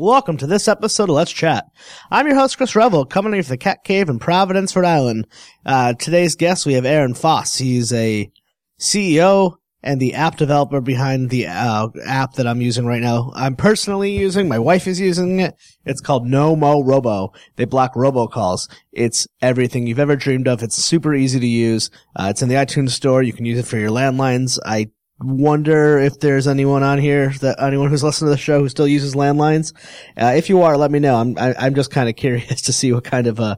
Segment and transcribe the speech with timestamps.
[0.00, 1.66] Welcome to this episode of Let's Chat.
[2.10, 5.26] I'm your host, Chris Revel, coming you from the Cat Cave in Providence, Rhode Island.
[5.66, 7.58] Uh, today's guest, we have Aaron Foss.
[7.58, 8.32] He's a
[8.80, 13.30] CEO and the app developer behind the uh, app that I'm using right now.
[13.34, 15.54] I'm personally using, my wife is using it.
[15.84, 17.34] It's called No Mo Robo.
[17.56, 18.70] They block robocalls.
[18.92, 20.62] It's everything you've ever dreamed of.
[20.62, 21.90] It's super easy to use.
[22.16, 23.22] Uh, it's in the iTunes store.
[23.22, 24.58] You can use it for your landlines.
[24.64, 24.92] I
[25.22, 28.88] wonder if there's anyone on here that anyone who's listening to the show who still
[28.88, 29.74] uses landlines.
[30.16, 31.16] Uh, if you are, let me know.
[31.16, 33.56] I'm I, am i am just kind of curious to see what kind of uh,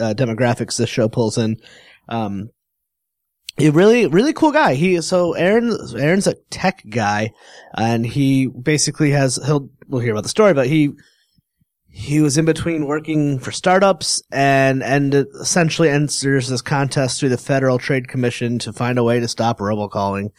[0.00, 1.56] uh, demographics this show pulls in.
[2.08, 2.50] Um,
[3.58, 4.74] a really really cool guy.
[4.74, 7.32] He so Aaron Aaron's a tech guy,
[7.76, 10.92] and he basically has he'll we'll hear about the story, but he
[11.88, 17.38] he was in between working for startups and and essentially enters this contest through the
[17.38, 20.30] Federal Trade Commission to find a way to stop robocalling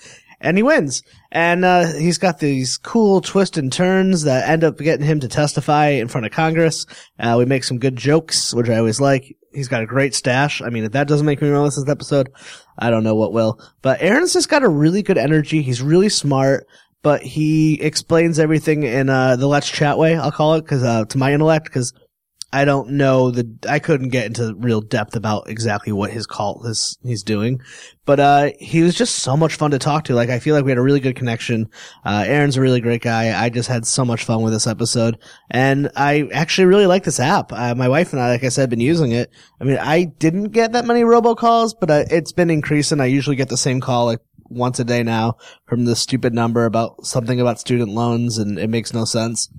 [0.42, 1.04] and he wins.
[1.32, 5.28] And uh, he's got these cool twists and turns that end up getting him to
[5.28, 6.86] testify in front of Congress.
[7.20, 9.36] Uh, we make some good jokes, which I always like.
[9.54, 10.62] He's got a great stash.
[10.62, 12.30] I mean, if that doesn't make me to this episode,
[12.78, 13.60] I don't know what will.
[13.82, 15.62] But Aaron's just got a really good energy.
[15.62, 16.68] He's really smart,
[17.02, 20.16] but he explains everything in uh, the Let's Chat way.
[20.16, 21.94] I'll call it because uh, to my intellect, because
[22.52, 26.66] I don't know the, I couldn't get into real depth about exactly what his cult
[26.66, 27.62] is, he's doing,
[28.06, 30.16] but, uh, he was just so much fun to talk to.
[30.16, 31.70] Like, I feel like we had a really good connection.
[32.04, 33.40] Uh, Aaron's a really great guy.
[33.40, 35.18] I just had so much fun with this episode
[35.52, 37.52] and I actually really like this app.
[37.54, 39.30] Uh, my wife and I, like I said, been using it.
[39.62, 43.00] I mean, I didn't get that many robocalls, but uh, it's been increasing.
[43.00, 46.66] I usually get the same call like once a day now from the stupid number
[46.66, 49.50] about something about student loans and it makes no sense.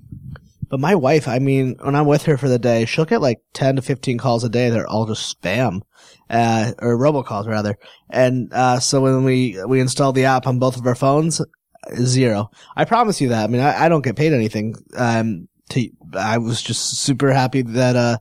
[0.71, 3.41] But my wife, I mean, when I'm with her for the day, she'll get like
[3.51, 4.69] 10 to 15 calls a day.
[4.69, 5.81] They're all just spam,
[6.29, 7.77] uh, or robocalls rather.
[8.09, 11.41] And, uh, so when we, we install the app on both of our phones,
[12.01, 12.51] zero.
[12.73, 13.43] I promise you that.
[13.43, 14.75] I mean, I, I don't get paid anything.
[14.95, 18.17] Um, to, I was just super happy that, uh,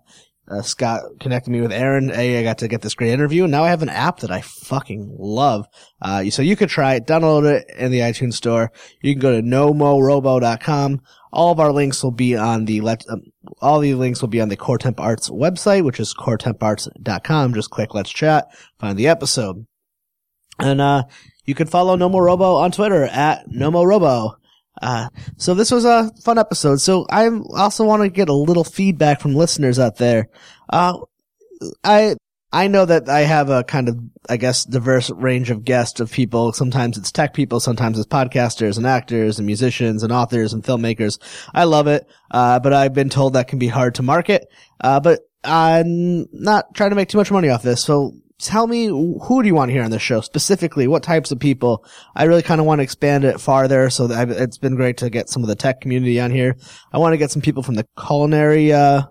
[0.51, 2.11] uh, Scott connected me with Aaron.
[2.11, 4.31] A, I got to get this great interview, and now I have an app that
[4.31, 5.67] I fucking love.
[6.03, 8.73] Uh, so you could try it, download it in the iTunes store.
[9.01, 11.01] You can go to nomorobo.com.
[11.33, 13.05] All of our links will be on the let.
[13.09, 13.23] Um,
[13.61, 17.55] all the links will be on the Core Temp Arts website, which is coretemparts.com.
[17.55, 18.49] Just click Let's Chat,
[18.81, 19.67] find the episode,
[20.59, 21.05] and uh,
[21.45, 24.35] you can follow Nomorobo on Twitter at Nomorobo.
[24.81, 26.81] Uh, so this was a fun episode.
[26.81, 30.29] So I also want to get a little feedback from listeners out there.
[30.69, 30.99] Uh,
[31.85, 32.17] I,
[32.53, 33.99] I know that I have a kind of,
[34.29, 36.53] I guess, diverse range of guests of people.
[36.53, 41.19] Sometimes it's tech people, sometimes it's podcasters and actors and musicians and authors and filmmakers.
[41.55, 42.09] I love it.
[42.31, 44.49] Uh, but I've been told that can be hard to market.
[44.81, 47.83] Uh, but I'm not trying to make too much money off this.
[47.83, 50.89] So tell me who do you want to hear on the show specifically?
[50.89, 51.85] What types of people?
[52.15, 53.91] I really kind of want to expand it farther.
[53.91, 56.57] So it's been great to get some of the tech community on here.
[56.93, 59.03] I want to get some people from the culinary, uh,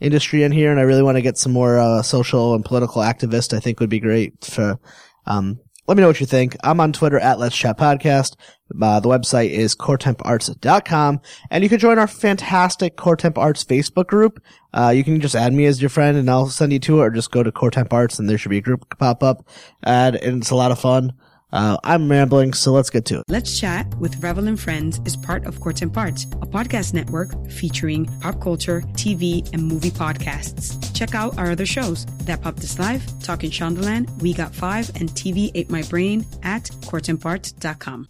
[0.00, 3.02] industry in here and I really want to get some more, uh, social and political
[3.02, 3.54] activists.
[3.54, 4.78] I think would be great for,
[5.26, 6.56] um, let me know what you think.
[6.62, 8.36] I'm on Twitter at Let's Chat Podcast.
[8.80, 11.20] Uh, the website is coretemparts.com
[11.50, 14.40] and you can join our fantastic Core Temp Arts Facebook group.
[14.72, 17.06] Uh, you can just add me as your friend and I'll send you to it
[17.06, 19.48] or just go to Core Temp Arts and there should be a group pop up
[19.82, 21.12] and it's a lot of fun.
[21.52, 23.24] Uh, I'm rambling, so let's get to it.
[23.28, 27.30] Let's Chat with Revel and Friends is part of Core Temp Arts, a podcast network
[27.50, 30.94] featuring pop culture, TV, and movie podcasts.
[30.94, 35.08] Check out our other shows, That Pop This Live, Talking Shondaland, We Got Five, and
[35.10, 38.08] TV Ate My Brain at coretemparts.com.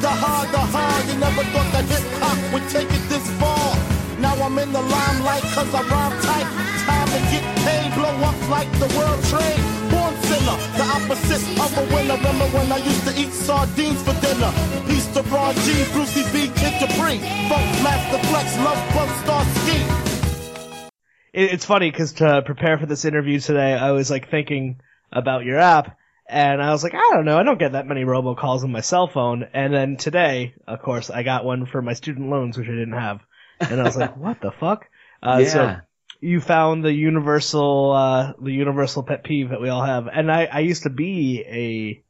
[0.00, 3.76] The hard, the hard, you never thought that hip hop would take it this far.
[4.20, 6.46] Now I'm in the limelight cause I rhyme tight.
[6.84, 9.93] Time to get paid, blow up like the world trade
[10.34, 12.16] sinner, the opposite of a winner.
[12.16, 14.52] Remember when I used to eat sardines for dinner?
[14.86, 17.18] Peace to Ron G, Brucey B, Kid Capri,
[17.48, 20.90] Funk Master Flex, Love Bug Star Ski.
[21.32, 24.80] It's funny because to prepare for this interview today, I was like thinking
[25.10, 25.96] about your app,
[26.28, 28.80] and I was like, I don't know, I don't get that many robocalls on my
[28.80, 29.44] cell phone.
[29.52, 32.92] And then today, of course, I got one for my student loans, which I didn't
[32.92, 33.20] have,
[33.60, 34.86] and I was like, what the fuck?
[35.22, 35.48] Uh, yeah.
[35.48, 35.76] So
[36.24, 40.08] you found the universal uh, the universal pet peeve that we all have.
[40.08, 42.02] And I, I used to be a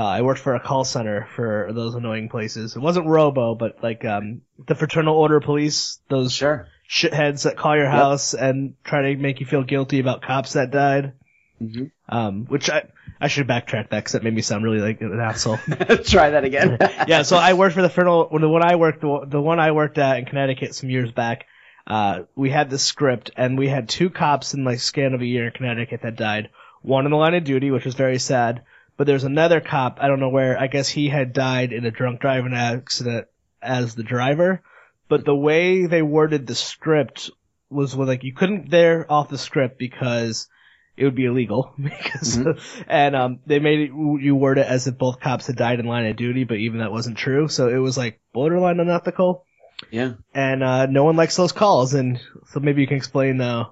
[0.00, 2.74] uh, I worked for a call center for those annoying places.
[2.74, 6.66] It wasn't Robo, but like um, the Fraternal Order Police, those sure.
[6.88, 10.70] shitheads that call your house and try to make you feel guilty about cops that
[10.70, 11.12] died.
[11.62, 11.84] Mm-hmm.
[12.08, 12.88] Um, which I
[13.20, 15.58] I should backtrack that because that made me sound really like an asshole.
[16.04, 16.78] Try that again.
[17.06, 19.60] yeah, so I worked for the Fraternal when the one I worked the, the one
[19.60, 21.44] I worked at in Connecticut some years back
[21.90, 25.26] uh, we had the script and we had two cops in like scan of a
[25.26, 26.50] year in Connecticut that died.
[26.82, 28.62] One in the line of duty, which was very sad,
[28.96, 31.90] but there's another cop, I don't know where, I guess he had died in a
[31.90, 33.26] drunk driving accident
[33.60, 34.62] as the driver,
[35.08, 37.28] but the way they worded the script
[37.70, 40.48] was like you couldn't there off the script because
[40.96, 42.38] it would be illegal because
[42.86, 45.86] and um they made it you word it as if both cops had died in
[45.86, 47.48] line of duty, but even that wasn't true.
[47.48, 49.44] So it was like borderline unethical.
[49.90, 50.12] Yeah.
[50.34, 53.64] And uh no one likes those calls and so maybe you can explain uh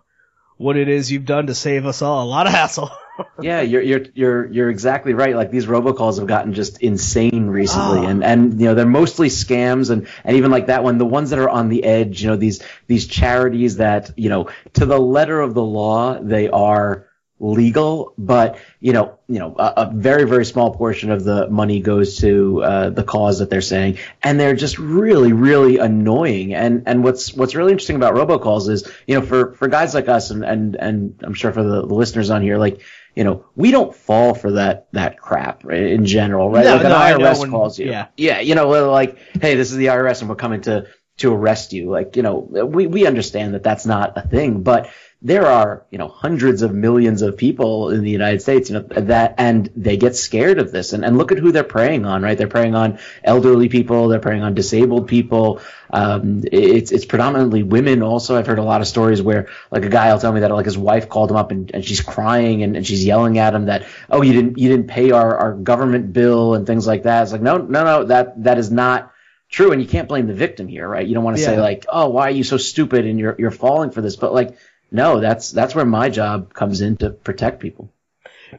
[0.56, 2.90] what it is you've done to save us all a lot of hassle.
[3.42, 5.34] Yeah, you're you're you're you're exactly right.
[5.34, 8.08] Like these robocalls have gotten just insane recently, Oh.
[8.08, 11.30] and and you know they're mostly scams, and and even like that one, the ones
[11.30, 15.00] that are on the edge, you know these these charities that you know to the
[15.00, 17.07] letter of the law they are
[17.40, 21.80] legal, but you know you know a, a very very small portion of the money
[21.80, 26.54] goes to uh, the cause that they're saying, and they're just really really annoying.
[26.54, 30.08] And and what's what's really interesting about robocalls is you know for for guys like
[30.08, 32.80] us, and and and I'm sure for the, the listeners on here, like
[33.18, 36.64] you know, we don't fall for that that crap in general, right?
[36.64, 38.06] No, like no, know IRS when- calls you, yeah.
[38.16, 40.86] yeah, you know, like, hey, this is the IRS and we're coming to
[41.16, 41.90] to arrest you.
[41.90, 45.98] Like, you know, we we understand that that's not a thing, but there are you
[45.98, 49.96] know hundreds of millions of people in the United States, you know, that and they
[49.96, 52.38] get scared of this, and and look at who they're preying on, right?
[52.38, 55.60] They're preying on elderly people, they're preying on disabled people.
[55.90, 58.02] Um, it's it's predominantly women.
[58.02, 60.52] Also, I've heard a lot of stories where like a guy will tell me that
[60.52, 63.54] like his wife called him up and, and she's crying and, and she's yelling at
[63.54, 67.02] him that oh you didn't you didn't pay our, our government bill and things like
[67.02, 67.24] that.
[67.24, 69.12] It's like no no no that that is not
[69.50, 71.06] true and you can't blame the victim here, right?
[71.06, 73.50] You don't want to say like oh why are you so stupid and you're you're
[73.50, 74.56] falling for this, but like
[74.90, 77.92] no that's that's where my job comes in to protect people.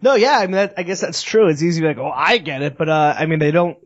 [0.02, 1.48] No, yeah, I mean, that, I guess that's true.
[1.48, 3.78] It's easy to be like, oh, I get it, but uh, I mean, they don't,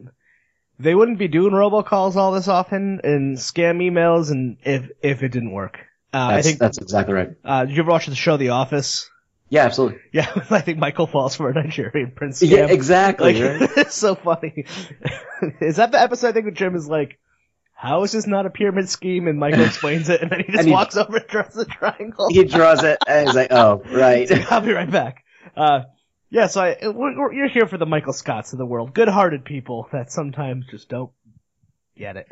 [0.79, 5.29] they wouldn't be doing robocalls all this often and scam emails, and if if it
[5.29, 5.79] didn't work,
[6.13, 6.59] uh, I think.
[6.59, 7.29] that's exactly right.
[7.43, 9.09] Uh, did you ever watch the show The Office?
[9.49, 9.99] Yeah, absolutely.
[10.11, 12.49] Yeah, I think Michael falls for a Nigerian prince scam.
[12.49, 13.33] Yeah, exactly.
[13.39, 13.69] Like, right?
[13.77, 14.65] it's so funny.
[15.61, 17.19] is that the episode I think where Jim is like,
[17.83, 19.27] how is this not a pyramid scheme?
[19.27, 22.29] And Michael explains it, and then he just he- walks over and draws the triangle.
[22.29, 24.31] He draws it and he's like, oh, right.
[24.49, 25.25] I'll be right back.
[25.55, 25.81] Uh,
[26.29, 28.93] yeah, so I, we're, we're, you're here for the Michael Scotts of the world.
[28.93, 31.11] Good-hearted people that sometimes just don't
[31.97, 32.27] get it.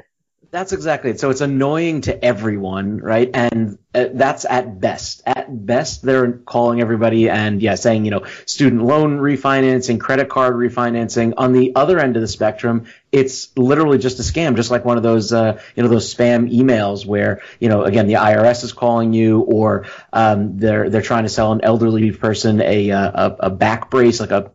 [0.51, 1.19] That's exactly it.
[1.21, 3.29] So it's annoying to everyone, right?
[3.33, 5.21] And uh, that's at best.
[5.25, 10.55] At best, they're calling everybody and yeah, saying, you know, student loan refinancing, credit card
[10.55, 11.35] refinancing.
[11.37, 14.97] On the other end of the spectrum, it's literally just a scam, just like one
[14.97, 18.73] of those, uh, you know, those spam emails where, you know, again, the IRS is
[18.73, 23.35] calling you or, um, they're, they're trying to sell an elderly person a, uh, a,
[23.47, 24.51] a back brace, like a,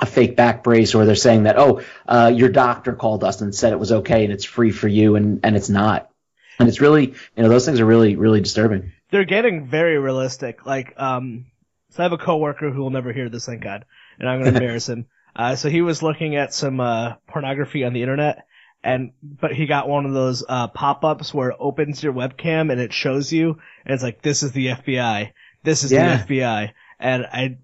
[0.00, 3.54] a fake back brace or they're saying that oh uh, your doctor called us and
[3.54, 6.10] said it was okay and it's free for you and and it's not
[6.58, 7.06] and it's really
[7.36, 10.66] you know those things are really really disturbing They're getting very realistic.
[10.66, 11.46] Like, um,
[11.90, 13.84] so I have a coworker who will never hear this, thank God,
[14.18, 15.06] and I'm going to embarrass him.
[15.34, 18.46] Uh, so he was looking at some uh, pornography on the internet,
[18.82, 22.80] and but he got one of those uh, pop-ups where it opens your webcam and
[22.80, 25.32] it shows you, and it's like, "This is the FBI.
[25.62, 26.16] This is Yeah.
[26.26, 27.58] the FBI." And I,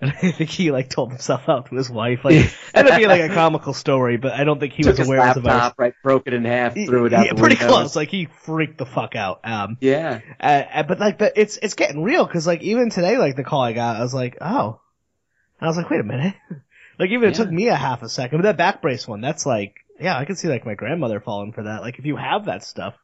[0.02, 2.24] and I think he like told himself out to his wife.
[2.24, 4.84] Like, it ended up being like a comical story, but I don't think he took
[4.84, 5.72] was his aware of the virus.
[5.72, 7.66] laptop right broke it in half threw it out Yeah, pretty window.
[7.66, 7.96] close.
[7.96, 9.40] Like he freaked the fuck out.
[9.44, 13.18] Um, yeah uh, uh, but like the, it's it's getting real because like even today,
[13.18, 14.80] like the call I got, I was like, oh,
[15.60, 16.34] and I was like, wait a minute,
[16.98, 18.38] like even it took me a half a second.
[18.38, 21.52] But that back brace one, that's like, yeah, I can see like my grandmother falling
[21.52, 21.82] for that.
[21.82, 22.94] Like if you have that stuff,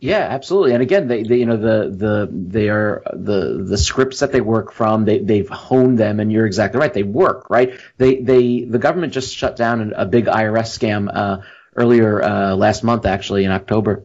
[0.00, 0.74] Yeah, absolutely.
[0.74, 4.42] And again, they, they you know the the they are the the scripts that they
[4.42, 5.04] work from.
[5.04, 6.92] They they've honed them, and you're exactly right.
[6.92, 7.80] They work, right?
[7.96, 11.38] They they the government just shut down a big IRS scam uh,
[11.74, 14.04] earlier uh, last month, actually in October.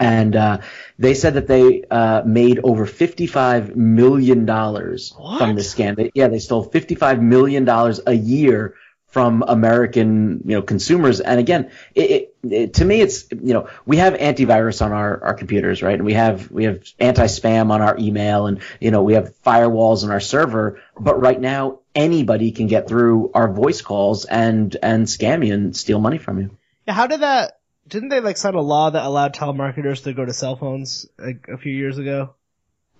[0.00, 0.58] And uh,
[0.98, 5.38] they said that they uh, made over fifty-five million dollars What?
[5.38, 5.94] from this scam.
[5.96, 8.74] They, yeah, they stole fifty-five million dollars a year
[9.06, 11.20] from American, you know, consumers.
[11.20, 15.34] And again, it, it, to me, it's you know, we have antivirus on our, our
[15.34, 15.94] computers, right?
[15.94, 20.02] And we have we have anti-spam on our email, and you know, we have firewalls
[20.04, 20.80] on our server.
[20.98, 25.76] But right now, anybody can get through our voice calls and and scam you and
[25.76, 26.56] steal money from you.
[26.86, 27.60] yeah, how did that?
[27.86, 31.46] Didn't they like sign a law that allowed telemarketers to go to cell phones like
[31.48, 32.34] a few years ago?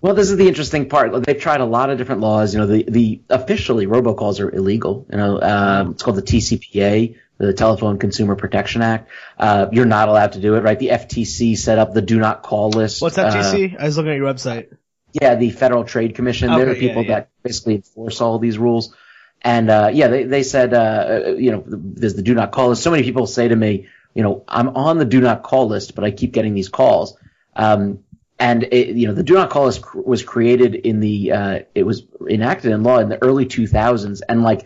[0.01, 1.23] Well, this is the interesting part.
[1.23, 2.53] They've tried a lot of different laws.
[2.53, 5.07] You know, the, the officially robocalls are illegal.
[5.09, 9.09] You know, um, it's called the TCPA, the Telephone Consumer Protection Act.
[9.37, 10.77] Uh, you're not allowed to do it, right?
[10.79, 13.01] The FTC set up the do not call list.
[13.01, 13.75] What's Uh, FTC?
[13.79, 14.75] I was looking at your website.
[15.13, 16.49] yeah, the Federal Trade Commission.
[16.49, 17.15] They're the Okay, yeah, people yeah.
[17.15, 18.95] that basically enforce all these rules.
[19.41, 22.81] And uh, yeah, they they said, uh, you know, there's the do not call list.
[22.83, 25.95] So many people say to me, you know, I'm on the do not call list,
[25.95, 27.17] but I keep getting these calls.
[27.55, 27.99] Um,
[28.39, 31.83] and it, you know, the do not call list was created in the, uh, it
[31.83, 34.65] was enacted in law in the early 2000s, and like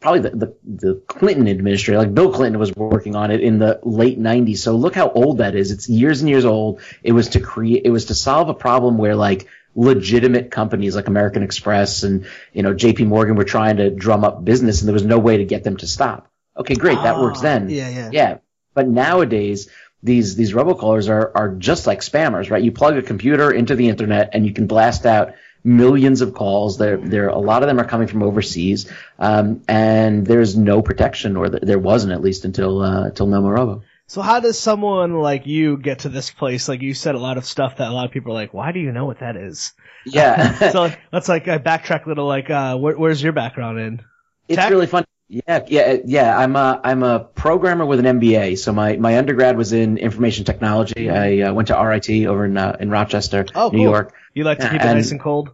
[0.00, 3.80] probably the, the, the Clinton administration, like Bill Clinton was working on it in the
[3.82, 4.58] late 90s.
[4.58, 5.70] So look how old that is.
[5.70, 6.80] It's years and years old.
[7.02, 11.08] It was to create, it was to solve a problem where like legitimate companies like
[11.08, 14.94] American Express and, you know, JP Morgan were trying to drum up business and there
[14.94, 16.30] was no way to get them to stop.
[16.56, 16.96] Okay, great.
[16.96, 17.66] that works then.
[17.66, 18.10] Ah, Yeah, yeah.
[18.12, 18.38] Yeah.
[18.74, 19.68] But nowadays,
[20.02, 22.62] these, these robocallers are, are just like spammers, right?
[22.62, 25.34] You plug a computer into the internet and you can blast out
[25.66, 26.78] millions of calls.
[26.78, 31.36] There, there, a lot of them are coming from overseas, um, and there's no protection,
[31.36, 33.82] or th- there wasn't at least until uh, until Nomorobo.
[34.06, 36.68] So how does someone like you get to this place?
[36.68, 38.70] Like you said a lot of stuff that a lot of people are like, why
[38.70, 39.72] do you know what that is?
[40.06, 42.26] Yeah, so let's like uh, backtrack a little.
[42.26, 44.04] Like, uh, where, where's your background in?
[44.48, 44.70] it's tech?
[44.70, 45.04] really fun.
[45.28, 46.38] Yeah, yeah, yeah.
[46.38, 48.58] I'm a I'm a programmer with an MBA.
[48.58, 51.10] So my, my undergrad was in information technology.
[51.10, 53.84] I uh, went to RIT over in uh, in Rochester, Oh, New cool.
[53.84, 54.14] York.
[54.34, 55.50] You like to keep it nice and cold.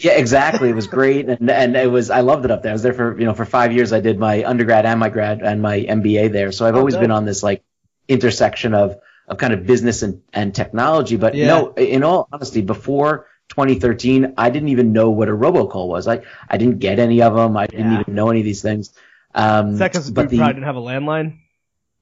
[0.00, 0.68] Yeah, exactly.
[0.70, 2.72] It was great, and and it was I loved it up there.
[2.72, 3.92] I was there for you know for five years.
[3.92, 6.50] I did my undergrad and my grad and my MBA there.
[6.50, 7.62] So I've Oh, always been on this like
[8.08, 8.96] intersection of
[9.28, 11.16] of kind of business and and technology.
[11.16, 11.46] But Yeah.
[11.46, 16.06] no, in all honesty, before 2013, I didn't even know what a robocall was.
[16.08, 17.56] I I didn't get any of them.
[17.56, 18.00] I didn't Yeah.
[18.00, 18.92] even know any of these things.
[19.34, 21.38] Um, you but the probably didn't have a landline?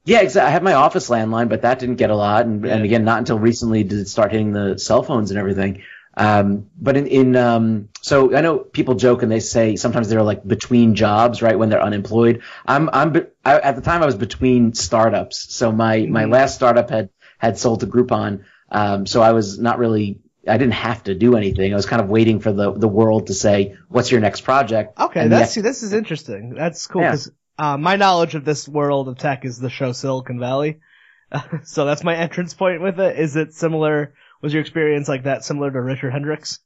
[0.05, 0.49] yeah, exactly.
[0.49, 2.45] I had my office landline, but that didn't get a lot.
[2.47, 2.75] And, Yeah.
[2.75, 5.83] and again, not until recently did it start hitting the cell phones and everything.
[6.15, 10.23] Um, but in, in, um, so I know people joke and they say sometimes they're
[10.23, 11.59] like between jobs, right?
[11.59, 12.43] When they're unemployed.
[12.67, 15.55] I'm, I'm, be- I, at the time I was between startups.
[15.55, 16.33] So my, my Mhm.
[16.33, 18.45] last startup had, had sold to Groupon.
[18.71, 21.73] Um, so I was not really, I didn't have to do anything.
[21.73, 24.99] I was kind of waiting for the, the world to say, what's your next project?
[24.99, 26.55] Okay, And that's the- see, this is interesting.
[26.55, 27.11] That's cool Yeah.
[27.13, 30.81] because uh, my knowledge of this world of tech is the show Silicon Valley.
[31.65, 33.19] so that's my entrance point with it.
[33.19, 34.15] Is it similar?
[34.41, 36.59] Was your experience like that similar to Richard Hendricks?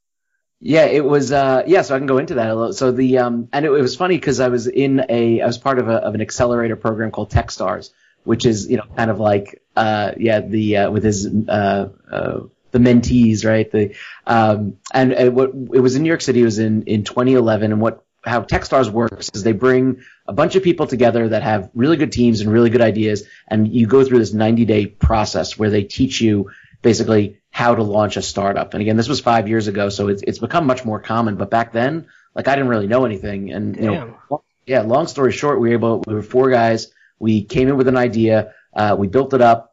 [0.59, 1.31] Yeah, it was.
[1.31, 2.73] Uh, yeah, so I can go into that a little.
[2.73, 5.59] So the um, and it, it was funny because I was in a, I was
[5.59, 7.91] part of a of an accelerator program called TechStars,
[8.23, 12.39] which is you know kind of like uh, yeah the uh, with his uh, uh,
[12.71, 13.69] the mentees, right?
[13.69, 13.95] The
[14.25, 16.41] um, and, and what it was in New York City.
[16.41, 20.55] It was in in 2011, and what how TechStars works is they bring a bunch
[20.55, 24.03] of people together that have really good teams and really good ideas, and you go
[24.03, 28.73] through this 90 day process where they teach you basically how to launch a startup.
[28.73, 31.35] And again, this was five years ago, so it's it's become much more common.
[31.35, 34.81] But back then, like I didn't really know anything, and you know, yeah.
[34.81, 36.03] Long story short, we were able.
[36.05, 36.91] We were four guys.
[37.19, 38.53] We came in with an idea.
[38.73, 39.66] Uh, we built it up.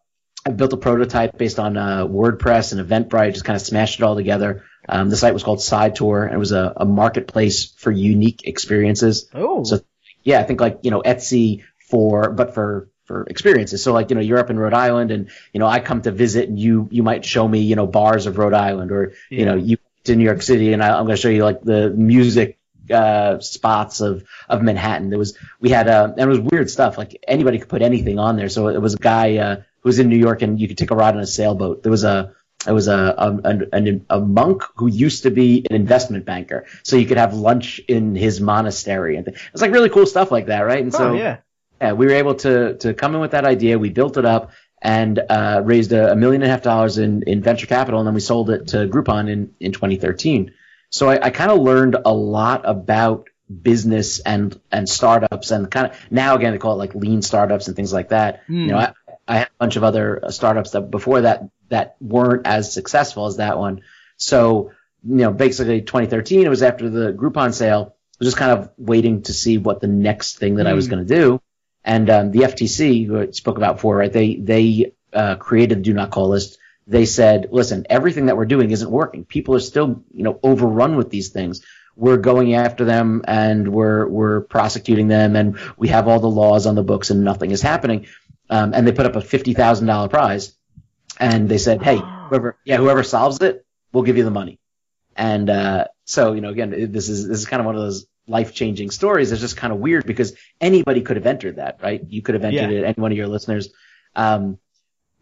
[0.47, 3.33] I built a prototype based on uh, WordPress and Eventbrite.
[3.33, 4.65] Just kind of smashed it all together.
[4.89, 8.47] Um, the site was called Side Tour, and it was a, a marketplace for unique
[8.47, 9.31] experiences.
[9.33, 9.81] Oh, So
[10.23, 13.83] yeah, I think like, you know, Etsy for, but for, for experiences.
[13.83, 16.11] So like, you know, you're up in Rhode Island and, you know, I come to
[16.11, 19.39] visit and you, you might show me, you know, bars of Rhode Island or, you
[19.39, 19.45] Yeah.
[19.47, 21.89] know, you to New York City and I, I'm going to show you like the
[21.91, 22.59] music,
[22.91, 25.09] uh, spots of, of Manhattan.
[25.09, 26.99] There was, we had, uh, and it was weird stuff.
[26.99, 28.51] Like anybody could put anything on there.
[28.51, 30.91] So it was a guy, uh, who was in New York and you could take
[30.91, 31.83] a ride on a sailboat.
[31.83, 32.33] There was a,
[32.67, 33.15] it was a,
[33.45, 36.65] a, a, a monk who used to be an investment banker.
[36.83, 39.17] So you could have lunch in his monastery.
[39.17, 40.83] And th- it's like really cool stuff like that, right?
[40.83, 41.39] And so, oh yeah.
[41.83, 43.79] yeah, we were able to, to come in with that idea.
[43.79, 47.23] We built it up and, uh, raised a, a million and a half dollars in,
[47.25, 48.01] in venture capital.
[48.01, 50.55] And then we sold it to Groupon in, in 2013.
[50.89, 53.29] So I, I kind of learned a lot about
[53.63, 57.67] business and, and startups and kind of now again, they call it like lean startups
[57.67, 58.43] and things like that.
[58.47, 58.61] Hmm.
[58.61, 58.93] You know, I,
[59.27, 63.27] I had a bunch of other uh, startups that before that that weren't as successful
[63.27, 63.83] as that one.
[64.17, 64.71] So,
[65.03, 67.95] you know, basically 2013, it was after the Groupon sale.
[67.97, 70.87] I was just kind of waiting to see what the next thing that I was
[70.87, 70.91] Hmm.
[70.91, 71.41] going to do.
[71.85, 74.13] And um, the FTC, who I spoke about before, right?
[74.13, 76.59] They they uh, created the Do Not Call list.
[76.87, 79.25] They said, listen, everything that we're doing isn't working.
[79.25, 81.63] People are still, you know, overrun with these things.
[81.97, 86.67] We're going after them and we're we're prosecuting them, and we have all the laws
[86.67, 88.07] on the books, and nothing is happening.
[88.51, 90.55] Um, and they put up a fifty thousand dollar prize,
[91.19, 91.97] and they said, hey,
[92.29, 94.59] whoever yeah whoever solves it, we'll give you the money.
[95.17, 97.81] And uh, so you know, again, it- this is this is kind of one of
[97.83, 99.33] those life changing stories.
[99.33, 102.03] It's just kind of weird because anybody could have entered that, right?
[102.09, 102.79] You could have entered Yeah.
[102.81, 103.69] it, any one of your listeners.
[104.17, 104.59] Um,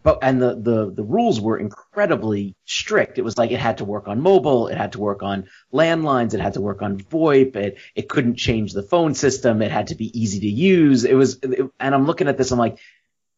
[0.04, 3.18] but and the, the the rules were incredibly strict.
[3.18, 6.34] It was like it had to work on mobile, it had to work on landlines,
[6.34, 9.88] it had to work on VoIP, it it couldn't change the phone system, it had
[9.88, 11.04] to be easy to use.
[11.04, 12.78] It was, it- and I'm looking at this, I'm like,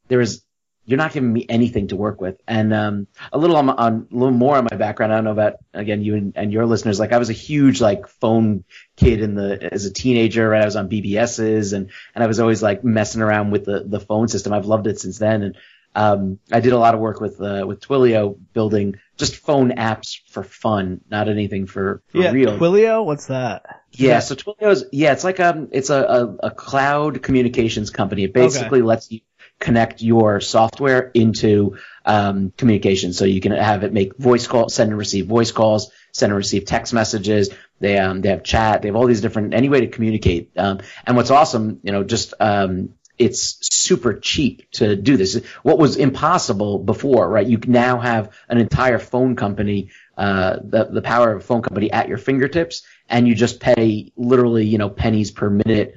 [0.09, 0.43] there is
[0.87, 2.41] you're not giving me anything to work with.
[2.47, 5.13] And um, a little on, on a little more on my background.
[5.13, 7.01] I don't know about again you and, and your listeners.
[7.01, 8.65] Like I was a huge like phone
[8.97, 10.49] kid in the as a teenager.
[10.49, 13.85] Right, I was on BBSs and and I was always like messing around with the
[13.87, 14.53] the phone system.
[14.53, 15.43] I've loved it since then.
[15.43, 15.57] And
[15.97, 20.19] um, I did a lot of work with uh, with Twilio building just phone apps
[20.29, 22.59] for fun, not anything for, for yeah, real.
[22.59, 23.83] Twilio, what's that?
[23.93, 28.25] Yeah, so Twilio's yeah, it's like um it's a, a, a cloud communications company.
[28.25, 29.21] It basically lets you
[29.61, 33.13] connect your software into um, communication.
[33.13, 36.37] So you can have it make voice calls, send and receive voice calls, send and
[36.37, 37.51] receive text messages.
[37.81, 38.83] They um they have chat.
[38.83, 40.51] They have all these different any way to communicate.
[40.57, 45.41] Um, and what's awesome, you know, just um it's super cheap to do this.
[45.63, 47.47] What was impossible before, right?
[47.47, 51.93] You now have an entire phone company, uh, the, the power of a phone company
[51.93, 55.95] at your fingertips, and you just pay literally, you know, pennies per minute,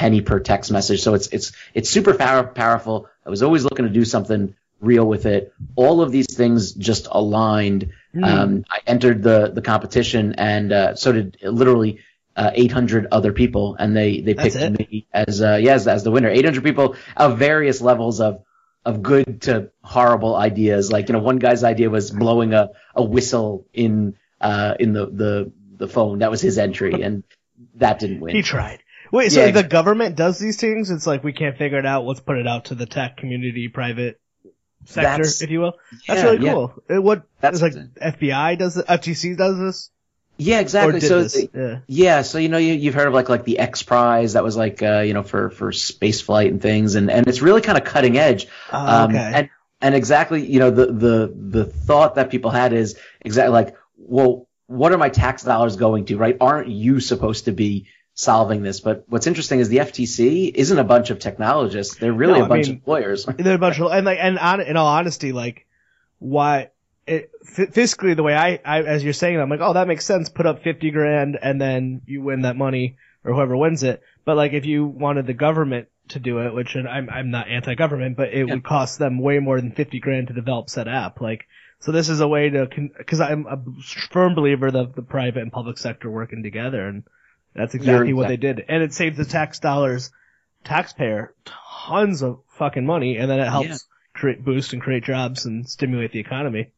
[0.00, 1.02] penny per text message.
[1.02, 3.06] So it's, it's, it's super power, powerful.
[3.26, 5.52] I was always looking to do something real with it.
[5.76, 7.90] All of these things just aligned.
[8.14, 8.24] Mm.
[8.24, 12.00] Um, I entered the, the competition and, uh, so did literally
[12.34, 16.10] uh, 800 other people, and they they picked me as uh, yeah as, as the
[16.10, 16.30] winner.
[16.30, 18.44] 800 people of various levels of
[18.84, 20.90] of good to horrible ideas.
[20.90, 25.06] Like you know, one guy's idea was blowing a, a whistle in uh in the
[25.06, 26.20] the the phone.
[26.20, 27.24] That was his entry, and
[27.74, 28.36] that didn't win.
[28.36, 28.82] He tried.
[29.12, 29.50] Wait, so Yeah.
[29.52, 30.90] the government does these things?
[30.90, 32.04] It's like we can't figure it out.
[32.04, 34.20] Let's put it out to the tech community, private
[34.84, 35.74] sector, That's- if you will.
[36.06, 36.52] That's yeah, really yeah.
[36.52, 36.74] cool.
[36.88, 37.22] Uh, What?
[37.40, 38.86] That's it's like FBI does it.
[38.86, 39.90] FTC does this.
[40.38, 41.00] Yeah, exactly.
[41.00, 41.26] So.
[41.54, 41.78] Yeah.
[41.86, 44.56] Yeah, so you know you, you've heard of like like the X Prize that was
[44.56, 47.76] like uh, you know for for space flight and things, and and it's really kind
[47.76, 48.46] of cutting edge.
[48.72, 49.32] Oh, Um, okay.
[49.34, 49.48] and
[49.82, 54.46] and exactly you know the the the thought that people had is exactly like well
[54.66, 56.38] what are my tax dollars going to right?
[56.40, 57.88] Aren't you supposed to be
[58.20, 58.80] solving this?
[58.80, 62.48] But what's interesting is the FTC isn't a bunch of technologists; they're really No, a
[62.48, 63.24] bunch mean- of lawyers.
[63.36, 65.66] There are a bunch of and like and on, in all honesty, like
[66.18, 66.70] why
[67.06, 70.04] it, f- fiscally the way I, I as you're saying, I'm like, oh, that makes
[70.04, 70.28] sense.
[70.28, 74.02] Put up fifty grand and then you win that money or whoever wins it.
[74.24, 77.48] But like if you wanted the government to do it, which and I'm I'm not
[77.48, 78.54] anti-government, but it Yeah.
[78.54, 81.20] would cost them way more than fifty grand to develop said app.
[81.20, 81.46] Like
[81.78, 83.58] so, this is a way to because I'm a
[84.10, 87.04] firm believer that the private and public sector working together, and
[87.54, 88.64] that's exactly You're what they did.
[88.68, 90.10] And it saves the tax dollars
[90.64, 91.34] taxpayer
[91.86, 93.76] tons of fucking money, and then it helps Yeah.
[94.14, 96.68] create boost and create jobs and stimulate the economy.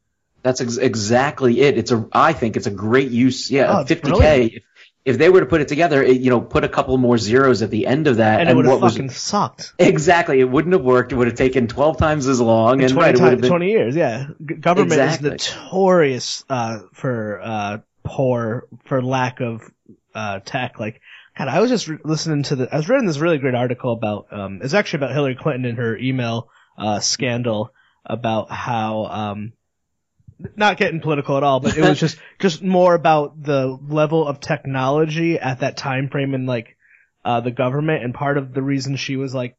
[0.42, 1.78] That's ex- exactly it.
[1.78, 3.50] It's a, I think it's a great use.
[3.50, 4.00] Yeah, Oh, 50k.
[4.02, 4.52] brilliant.
[4.54, 4.62] If,
[5.04, 7.62] if they were to put it together, it, you know, put a couple more zeros
[7.62, 9.72] at the end of that, And, it would have what was sucked.
[9.78, 11.10] exactly, it wouldn't have worked.
[11.12, 13.40] It would have taken 12 times as long, In and 20, right, it would have
[13.40, 14.26] been 20 years, yeah.
[14.60, 15.30] Government Exactly.
[15.34, 19.62] is notorious, uh, for, uh, poor, for lack of,
[20.14, 20.78] uh, tech.
[20.78, 21.00] Like,
[21.36, 23.92] God, I was just re- listening to the, I was reading this really great article
[23.92, 27.72] about, um, it's actually about Hillary Clinton and her email, uh, scandal
[28.04, 29.52] about how, um,
[30.56, 34.40] not getting political at all, but it was just, just more about the level of
[34.40, 36.76] technology at that time frame in like,
[37.24, 38.04] uh, the government.
[38.04, 39.56] And part of the reason she was like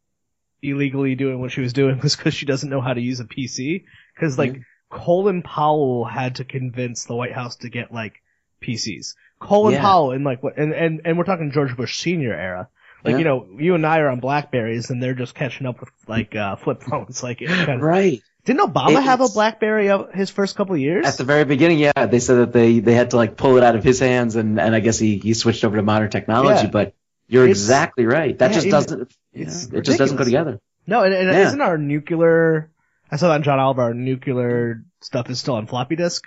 [0.61, 3.25] illegally doing what she was doing was because she doesn't know how to use a
[3.25, 3.85] PC.
[4.19, 4.61] Cause like
[4.93, 8.21] Colin Powell had to convince the White House to get like
[8.61, 9.15] PCs.
[9.43, 9.81] Colin Yeah.
[9.81, 12.69] Powell in like what, and, and, and we're talking George Bush senior era.
[13.03, 13.17] Like, Yeah.
[13.19, 16.35] you know, you and I are on Blackberries and they're just catching up with like,
[16.35, 17.21] uh, flip phones.
[17.21, 18.21] Like, kind of, right.
[18.45, 21.05] didn't Obama have a Blackberry of his first couple years?
[21.05, 23.63] At the very beginning, yeah, they said that they, they had to like pull it
[23.63, 26.63] out of his hands, and, and I guess he, he switched over to modern technology.
[26.65, 26.69] Yeah.
[26.71, 26.93] But
[27.27, 28.37] you're It's- exactly right.
[28.39, 29.13] That yeah, just doesn't.
[29.33, 29.45] it
[29.83, 30.59] just doesn't go together.
[30.87, 32.69] no, and, and isn't our nuclear,
[33.11, 36.23] I saw that on John Oliver, our nuclear stuff is still on floppy disk.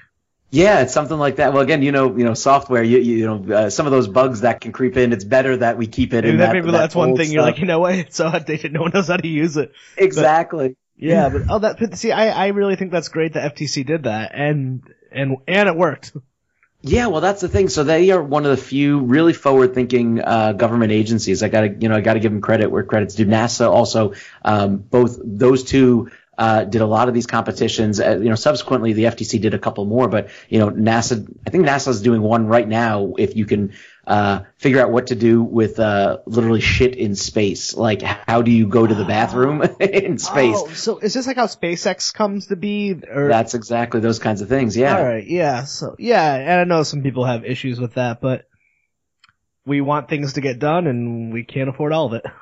[0.51, 1.53] Yeah, it's something like that.
[1.53, 2.83] Well, again, you know, you know, software.
[2.83, 5.13] You, you know, uh, some of those bugs that can creep in.
[5.13, 6.47] It's better that we keep it in Maybe, that.
[6.47, 7.95] that, maybe that that's one thing you're like, you know what?
[8.07, 8.73] It's so outdated.
[8.73, 9.73] No one knows how to use it.
[9.97, 10.77] exactly.
[10.97, 14.05] Yeah, but oh, that but see, I I really think that's great that FTC did
[14.05, 14.83] that, and
[15.13, 16.13] and and it worked.
[16.81, 17.69] Yeah, well, that's the thing.
[17.69, 21.43] So they are one of the few really forward-thinking uh, government agencies.
[21.43, 23.27] I gotta, you know, I gotta give them credit where credit's due.
[23.27, 24.13] NASA also,
[24.45, 28.01] um, both those two uh, did a lot of these competitions.
[28.01, 31.27] Uh, you know, subsequently the FTC did a couple more, but you know, NASA.
[31.47, 33.15] I think NASA's doing one right now.
[33.17, 33.73] If you can
[34.07, 38.51] uh, figure out what to do with uh, literally shit in space, like how do
[38.51, 40.57] you go to the bathroom in space?
[40.59, 42.93] Oh, so is this like how SpaceX comes to be?
[42.93, 44.77] Or That's exactly those kinds of things.
[44.77, 44.99] Yeah.
[44.99, 45.65] all right, yeah.
[45.65, 48.47] So yeah, and I know some people have issues with that, but
[49.65, 52.27] we want things to get done, and we can't afford all of it.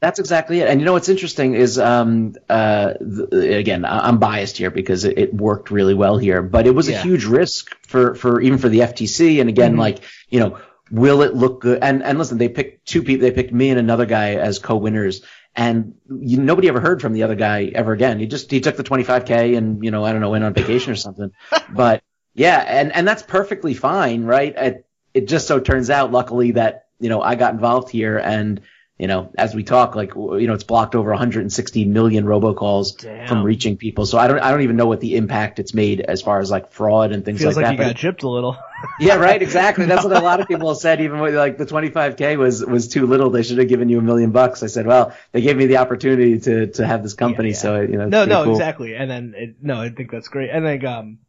[0.00, 0.68] That's exactly it.
[0.68, 5.04] And you know what's interesting is, um, uh, th- again, I- I'm biased here because
[5.04, 7.00] it, it worked really well here, but it was Yeah.
[7.00, 9.40] a huge risk for, for even for the FTC.
[9.40, 9.78] And again, Mhm.
[9.78, 9.98] like,
[10.30, 10.56] you know,
[10.90, 11.80] will it look good?
[11.82, 15.20] And, and listen, they picked two people, they picked me and another guy as co-winners.
[15.54, 18.18] And you, nobody ever heard from the other guy ever again.
[18.18, 20.92] He just, he took the 25K and, you know, I don't know, went on vacation
[20.92, 21.32] or something.
[21.74, 22.02] but
[22.34, 24.56] yeah, and, and that's perfectly fine, right?
[24.56, 28.62] It, it just so turns out, luckily, that, you know, I got involved here and,
[29.00, 33.26] you know, as we talk, like you know, it's blocked over 160 million robocalls Damn.
[33.26, 34.04] from reaching people.
[34.04, 36.50] So I don't I don't even know what the impact it's made as far as
[36.50, 37.82] like fraud and things Feels like like, that.
[37.86, 38.58] you but- got gypped a little.
[39.00, 39.40] yeah, right.
[39.40, 39.86] Exactly.
[39.86, 41.00] That's what a lot of people have said.
[41.00, 43.30] Even with like the 25k was was too little.
[43.30, 44.62] They should have given you a million bucks.
[44.62, 47.60] I said, well, they gave me the opportunity to to have this company, Yeah, yeah.
[47.60, 48.06] so you know.
[48.06, 48.52] no, no, cool.
[48.52, 48.94] exactly.
[48.96, 50.50] And then it, no, I think that's great.
[50.50, 51.20] And like, um,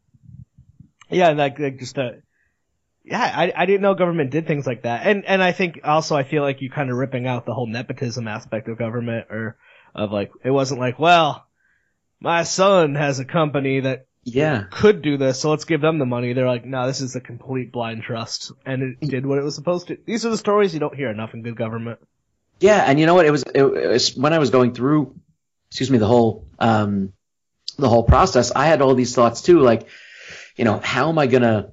[1.08, 2.10] yeah, and like, like just uh
[3.04, 5.06] yeah, I I didn't know government did things like that.
[5.06, 7.66] And and I think also I feel like you kind of ripping out the whole
[7.66, 9.56] nepotism aspect of government, or
[9.94, 11.46] of like it wasn't like, well,
[12.20, 14.64] my son has a company that Yeah.
[14.70, 16.32] could do this, so let's give them the money.
[16.32, 19.56] They're like, no, this is a complete blind trust, and it did what it was
[19.56, 19.98] supposed to.
[20.06, 21.98] These are the stories you don't hear enough in good government.
[22.60, 23.26] Yeah, and you know what?
[23.26, 25.16] It was, it, it was when I was going through,
[25.68, 27.12] excuse me, the whole um,
[27.76, 28.52] the whole process.
[28.54, 29.88] I had all these thoughts too, like,
[30.56, 31.72] you know, how am I gonna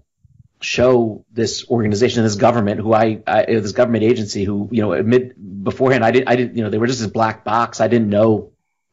[0.62, 5.64] show this organization, this government, who I, I this government agency, who you know, admit
[5.64, 7.80] beforehand, I didn't, I didn't, you know, they were just this black box.
[7.80, 8.52] I didn't know.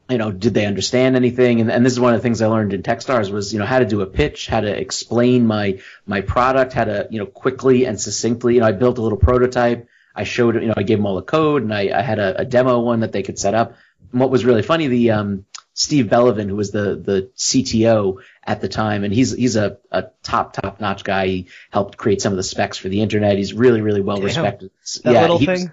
[0.08, 1.60] You know, did they understand anything?
[1.60, 3.66] And, and this is one of the things I learned in Techstars was, you know,
[3.66, 7.26] how to do a pitch, how to explain my my product, how to, you know,
[7.26, 8.54] quickly and succinctly.
[8.54, 9.88] You know, I built a little prototype.
[10.14, 12.42] I showed, you know, I gave them all the code and I, I had a,
[12.42, 13.74] a demo one that they could set up.
[14.12, 15.44] And what was really funny, the um,
[15.78, 20.04] Steve Bellovin, who was the the CTO at the time, and he's he's a, a
[20.22, 21.26] top top notch guy.
[21.26, 23.36] He helped create some of the specs for the internet.
[23.36, 24.24] He's really really well Damn.
[24.24, 24.70] respected.
[25.04, 25.72] That yeah, little he was- thing.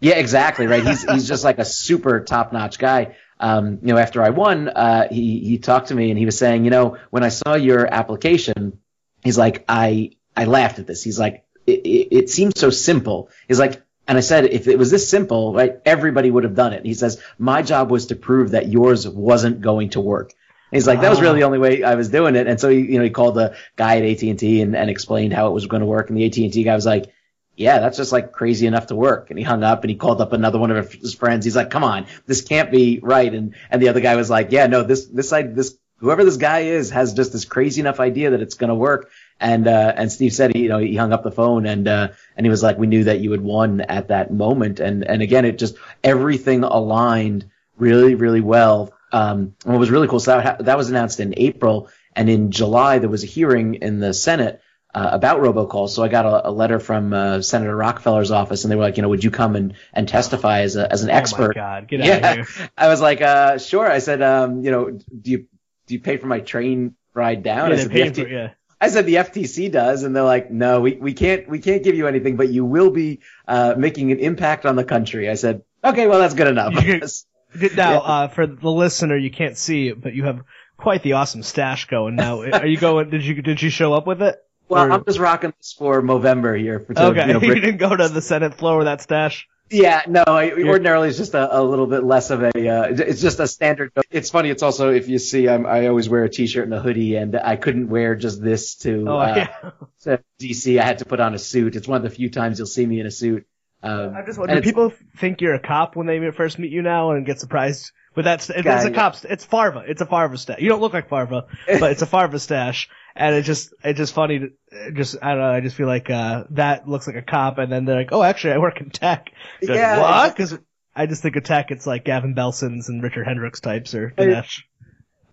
[0.00, 0.66] yeah, exactly.
[0.66, 0.82] Right.
[0.84, 3.16] He's he's just like a super top notch guy.
[3.38, 6.38] Um, you know, after I won, uh, he he talked to me and he was
[6.38, 8.78] saying, you know, when I saw your application,
[9.22, 11.02] he's like, I I laughed at this.
[11.02, 13.28] He's like, it, it, it seems so simple.
[13.48, 16.72] He's like, and I said, if it was this simple, right, everybody would have done
[16.72, 16.84] it.
[16.84, 20.30] He says, my job was to prove that yours wasn't going to work.
[20.70, 22.46] And he's like, that was really the only way I was doing it.
[22.46, 25.48] And so he, you know, he called the guy at AT and and explained how
[25.48, 26.08] it was going to work.
[26.08, 27.12] And the AT and T guy was like,
[27.56, 29.30] yeah, that's just like crazy enough to work.
[29.30, 31.44] And he hung up and he called up another one of his friends.
[31.44, 33.32] He's like, come on, this can't be right.
[33.32, 36.38] And, and the other guy was like, yeah, no, this, this side, this, whoever this
[36.38, 39.10] guy is has just this crazy enough idea that it's going to work.
[39.42, 42.46] And, uh, and Steve said, you know, he hung up the phone and, uh, and
[42.46, 44.78] he was like, we knew that you had won at that moment.
[44.78, 45.74] And, and again, it just,
[46.04, 48.92] everything aligned really, really well.
[49.10, 51.90] Um, and what was really cool, so that, that was announced in April.
[52.14, 54.62] And in July, there was a hearing in the Senate
[54.94, 55.90] uh, about robocalls.
[55.90, 58.96] So I got a, a letter from uh, Senator Rockefeller's office, and they were like,
[58.96, 61.54] you know, would you come and, and testify as a, as an Oh my expert?
[61.54, 62.70] god, get out yeah, of here.
[62.76, 63.90] I was like, uh, sure.
[63.90, 65.46] I said, um, you know, do you
[65.86, 67.70] do you pay for my train ride down?
[67.70, 68.50] Yeah, I said, the for yeah.
[68.82, 71.94] I said the FTC does, and they're like, no, we, we can't we can't give
[71.94, 75.30] you anything, but you will be uh, making an impact on the country.
[75.30, 76.74] I said, okay, well that's good enough.
[76.74, 76.82] Now,
[77.54, 77.98] Yeah.
[77.98, 80.42] uh, for the listener, you can't see it, but you have
[80.76, 82.42] quite the awesome stash going now.
[82.52, 83.08] Are you going?
[83.10, 84.36] Did you did you show up with it?
[84.68, 86.80] well, Or- I'm just rocking this for Movember here.
[86.80, 89.46] For to, okay, you know, you didn't go to the Senate floor with that stash.
[89.72, 93.20] Yeah, no, I, ordinarily it's just a, a little bit less of a, uh, it's
[93.22, 93.90] just a standard.
[94.10, 94.50] It's funny.
[94.50, 97.34] It's also, if you see, I'm, I always wear a t-shirt and a hoodie and
[97.36, 99.70] I couldn't wear just this to, Oh uh, yeah.
[100.02, 100.78] to DC.
[100.80, 101.74] I had to put on a suit.
[101.76, 103.46] It's one of the few times you'll see me in a suit.
[103.82, 106.82] Um, I'm just wondering, do people think you're a cop when they first meet you
[106.82, 108.40] now and get surprised with that?
[108.42, 109.82] st- If it's a Guy- cop, it's Farva.
[109.88, 110.60] It's a Farva stash.
[110.60, 112.88] You don't look like Farva, but it's a Farva stash.
[113.14, 116.08] And it just, it's just funny to, just, I don't know, I just feel like,
[116.10, 118.90] uh, that looks like a cop and then they're like, oh, actually I work in
[118.90, 119.30] tech.
[119.60, 120.36] Like, Yeah, what?
[120.36, 120.58] Cause
[120.94, 124.62] I just think of tech, it's like Gavin Belson's and Richard Hendricks types or Dinesh.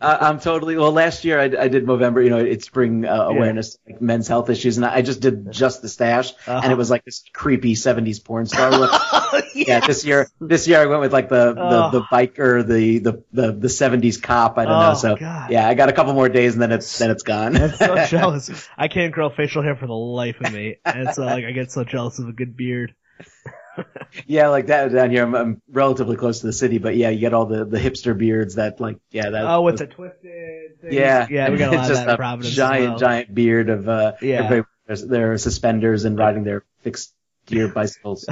[0.01, 0.77] Uh, I'm totally.
[0.77, 2.23] Well, last year I, I did Movember.
[2.23, 5.51] You know, it's bring uh, awareness to like, men's health issues, and I just did
[5.51, 6.61] just the stash, Uh-huh.
[6.63, 8.91] and it was like this creepy '70s porn star look.
[9.31, 11.91] Oh, yeah, this year, this year I went with like the Oh.
[11.91, 14.57] the, the biker, the the the the '70s cop.
[14.57, 14.93] I don't Oh, know.
[14.95, 15.51] So God.
[15.51, 17.55] yeah, I got a couple more days, and then it's then it's gone.
[17.57, 18.67] I'm so jealous.
[18.77, 20.77] I can't grow facial hair for the life of me.
[20.85, 22.95] And so like I get so jealous of a good beard.
[24.27, 25.23] yeah, like that down here.
[25.23, 28.17] I'm, I'm relatively close to the city, but yeah, you get all the the hipster
[28.17, 29.45] beards that like yeah that.
[29.45, 30.93] Oh, with the twisted things.
[30.93, 32.55] Yeah, Yeah, we got a lot of that a Providence.
[32.55, 32.99] giant, well.
[32.99, 34.63] giant beard of uh, Yeah.
[34.87, 37.13] their suspenders and riding their fixed
[37.45, 38.25] gear bicycles.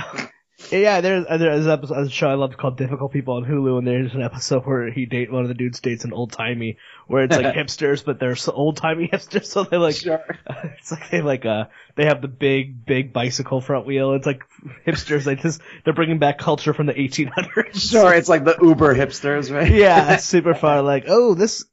[0.71, 3.77] Yeah, there's uh, there's an episode, a show I love called Difficult People on Hulu,
[3.77, 6.77] and there's an episode where he date one of the dudes dates an old timey,
[7.05, 10.23] where it's like hipsters, but they're so old timey hipsters, so they like Sure.
[10.79, 11.65] it's like they like uh
[11.95, 14.13] they have the big big bicycle front wheel.
[14.13, 14.41] It's like
[14.85, 15.25] hipsters.
[15.25, 17.91] They just they're bringing back culture from the 1800s.
[17.91, 19.71] Sure, it's like the Uber hipsters, right?
[19.71, 20.85] yeah, it's super fun.
[20.85, 21.65] Like, oh, this,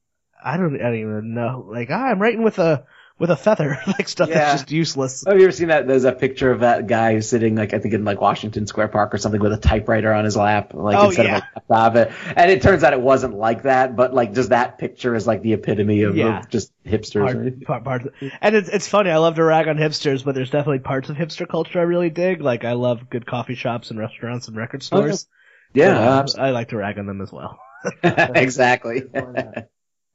[0.45, 1.67] I don't, I don't even know.
[1.69, 2.85] Like, ah, I'm writing with a,
[3.19, 4.39] with a feather, like stuff Yeah.
[4.39, 5.25] that's just useless.
[5.27, 5.87] Have you ever seen that?
[5.87, 8.89] There's a picture of that guy who's sitting, like I think in like Washington Square
[8.89, 11.37] Park or something, with a typewriter on his lap, like Oh, instead yeah.
[11.37, 12.13] of a laptop.
[12.37, 15.43] And it turns out it wasn't like that, but like just that picture is like
[15.43, 16.41] the epitome of, Yeah.
[16.41, 17.35] of just hipsters.
[17.43, 17.65] right?
[17.65, 19.11] Part, part, part, and it's it's funny.
[19.11, 22.11] I love to rag on hipsters, but there's definitely parts of hipster culture I really
[22.11, 22.41] dig.
[22.41, 25.05] Like I love good coffee shops and restaurants and record Oh, yeah.
[25.05, 25.29] stores.
[25.73, 27.59] Yeah, So, I like to rag on them as well.
[28.03, 28.43] absolutely.
[28.43, 29.03] exactly.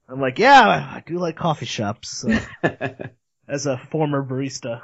[0.09, 2.39] I'm like, yeah, I do like coffee shops so,
[3.47, 4.81] as a former barista.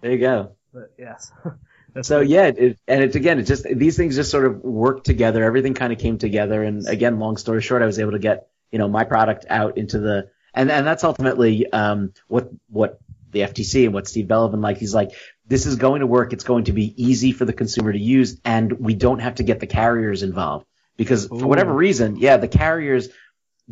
[0.00, 0.52] there you go.
[0.72, 1.32] But yes,
[2.02, 5.42] So yeah, it, and it's again, it's just these things just sort of work together.
[5.42, 8.48] Everything kind of came together, and again, long story short, I was able to get
[8.70, 13.40] you know my product out into the and and that's ultimately um, what what the
[13.40, 14.78] FTC and what Steve Bellovin like.
[14.78, 15.12] He's like,
[15.46, 16.32] this is going to work.
[16.32, 19.42] It's going to be easy for the consumer to use, and we don't have to
[19.42, 23.08] get the carriers involved because for whatever reason, yeah, the carriers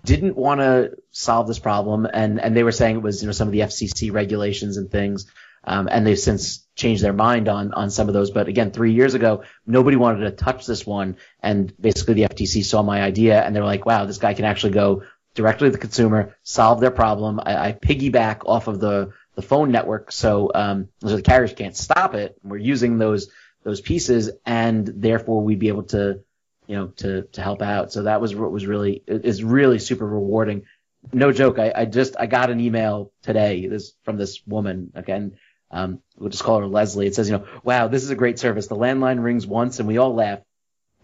[0.04, 3.32] didn't want to solve this problem, and and they were saying it was you know
[3.32, 5.26] some of the FCC regulations and things.
[5.66, 8.30] Um, and they've since changed their mind on, on some of those.
[8.30, 11.16] But again, three years ago, nobody wanted to touch this one.
[11.42, 14.44] And basically the FTC saw my idea and they were like, wow, this guy can
[14.44, 15.02] actually go
[15.34, 17.40] directly to the consumer, solve their problem.
[17.44, 20.12] I, I piggyback off of the, the phone network.
[20.12, 22.36] So, um, so the carriers can't stop it.
[22.44, 23.28] We're using those,
[23.64, 26.20] those pieces and therefore we'd be able to,
[26.66, 27.92] you know, to, to help out.
[27.92, 30.64] So that was what was really, is really super rewarding.
[31.12, 31.58] No joke.
[31.58, 35.36] I, I just, I got an email today this from this woman again.
[35.70, 37.06] Um, we'll just call her Leslie.
[37.06, 38.66] It says, you know, wow, this is a great service.
[38.66, 40.40] The landline rings once and we all laugh.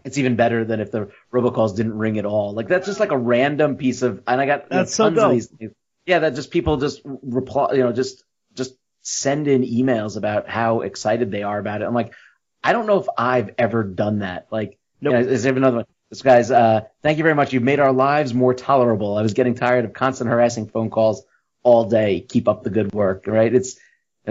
[0.03, 2.53] It's even better than if the robocalls didn't ring at all.
[2.53, 5.05] Like that's just like a random piece of, and I got you know, That's so
[5.05, 5.31] tons of dope.
[5.33, 5.71] these things.
[6.05, 10.81] Yeah, that just people just reply, you know, just, just send in emails about how
[10.81, 11.85] excited they are about it.
[11.85, 12.13] I'm like,
[12.61, 14.47] I don't know if I've ever done that.
[14.51, 15.25] Like, Nope.
[15.27, 15.85] is there another one?
[16.09, 17.53] This guy's, uh, thank you very much.
[17.53, 19.17] You've made our lives more tolerable.
[19.17, 21.23] I was getting tired of constant harassing phone calls
[21.63, 22.21] all day.
[22.21, 23.53] Keep up the good work, right?
[23.53, 23.77] It's,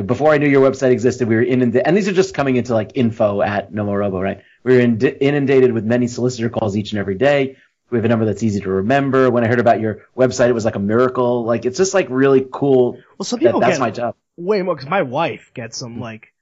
[0.06, 2.72] before I knew your website existed, we were inundated, and these are just coming into
[2.72, 4.42] like info at Nomorobo, right?
[4.64, 7.56] We were in- inundated with many solicitor calls each and every day.
[7.90, 9.30] We have a number that's easy to remember.
[9.30, 11.44] When I heard about your website, it was like a miracle.
[11.44, 12.92] Like it's just like really cool.
[13.18, 14.14] well, some That, people that's get my job.
[14.38, 16.32] way more because my wife gets them like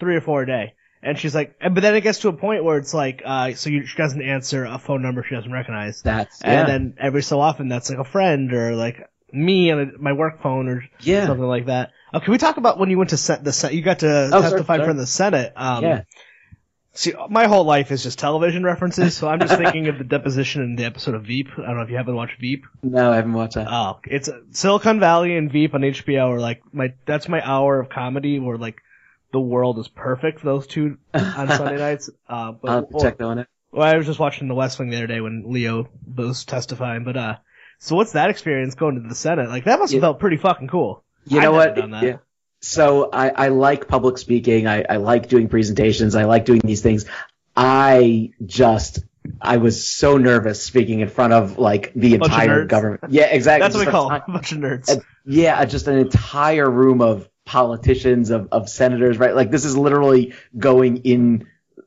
[0.00, 0.72] three or four a day,
[1.06, 3.54] and she's like, and- but then it gets to a point where it's like, uh,
[3.54, 6.94] so you, she doesn't answer a phone number she doesn't recognize, That's and yeah, then
[6.98, 10.84] every so often that's like a friend or like me on my work phone or
[11.00, 11.92] yeah, something like that.
[12.14, 13.74] Oh, can we talk about when you went to set the set?
[13.74, 15.52] You got to Oh, testify in front of the Senate.
[15.56, 16.02] Um, yeah.
[16.94, 20.62] See, my whole life is just television references, so I'm just thinking of the deposition
[20.62, 21.48] in the episode of Veep.
[21.58, 22.64] I don't know if you haven't watched Veep.
[22.82, 23.66] No, I haven't watched that.
[23.70, 27.80] Oh, it's uh, Silicon Valley and Veep on HBO are like my that's my hour
[27.80, 28.80] of comedy where like
[29.36, 30.42] the world is perfect.
[30.42, 32.08] Those two on Sunday nights.
[32.26, 33.46] Uh, but I'll to check one out.
[33.70, 37.04] well, I was just watching The West Wing the other day when Leo was testifying.
[37.04, 37.36] But uh,
[37.78, 39.50] so what's that experience going to the Senate?
[39.50, 40.06] Like that must have Yeah.
[40.06, 41.04] felt pretty fucking cool.
[41.26, 41.74] You I've know what?
[41.76, 42.02] done that.
[42.02, 42.16] Yeah.
[42.62, 44.66] So I, I like public speaking.
[44.66, 46.14] I, I like doing presentations.
[46.14, 47.04] I like doing these things.
[47.54, 49.00] I just
[49.40, 53.04] I was so nervous speaking in front of like the entire government.
[53.12, 53.64] Yeah, exactly.
[53.64, 55.02] That's what we call a bunch of nerds.
[55.26, 59.34] Yeah, just an entire room of politicians, of, of senators, right?
[59.34, 61.46] Like this is literally going in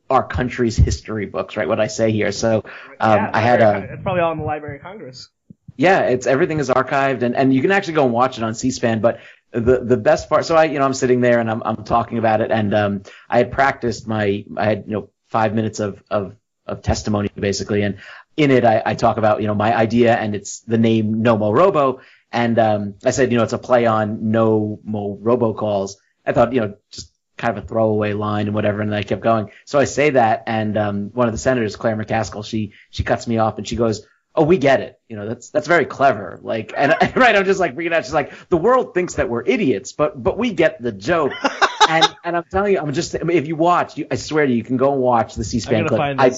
[0.09, 1.67] our country's history books, right?
[1.67, 2.31] What I say here.
[2.31, 2.63] So,
[2.99, 5.29] um, Yeah, I had a, It's probably all in the Library of Congress.
[5.77, 8.55] yeah, it's everything is archived and, and you can actually go and watch it on
[8.55, 9.19] C-SPAN, but
[9.51, 12.17] the, the best part, so I, you know, I'm sitting there and I'm, I'm talking
[12.17, 16.01] about it and, um, I had practiced my, I had, you know, five minutes of,
[16.09, 17.83] of, of testimony basically.
[17.83, 17.97] And
[18.37, 21.37] in it, I, I talk about, you know, my idea and it's the name No
[21.37, 21.99] Mo Robo.
[22.31, 25.93] And, um, I said, you know, it's a play on No Mo Robocalls.
[26.25, 28.81] I thought, you know, just kind of a throwaway line and whatever.
[28.81, 29.51] And then I kept going.
[29.65, 33.27] So I say that and, um, one of the senators, Claire McCaskill, she, she cuts
[33.27, 34.99] me off and she goes, oh, we get it.
[35.07, 36.39] You know, that's, that's very clever.
[36.41, 38.05] Like, and, right, I'm just like freaking out.
[38.05, 41.33] She's like, the world thinks that we're idiots, but, but we get the joke.
[41.89, 44.45] and, and I'm telling you, I'm just, I mean, if you watch, you, I swear
[44.45, 45.99] to you, you can go and watch the C-SPAN clip.
[46.19, 46.31] I.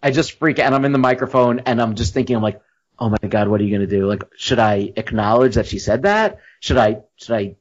[0.00, 2.60] I just freak out and I'm in the microphone and I'm just thinking, I'm like,
[2.98, 4.06] oh my God, what are you going to do?
[4.06, 6.38] Like, should I acknowledge that she said that?
[6.60, 7.56] Should I, should I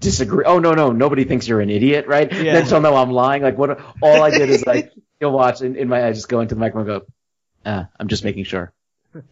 [0.00, 0.44] disagree?
[0.44, 2.30] Oh, no, no, nobody thinks you're an idiot, right?
[2.30, 2.54] Yeah.
[2.54, 3.42] Then she'll know I'm lying.
[3.42, 6.40] Like, what, all I did is like, you'll watch in, in my, I just go
[6.40, 8.72] into the microphone and go, uh, I'm just making sure.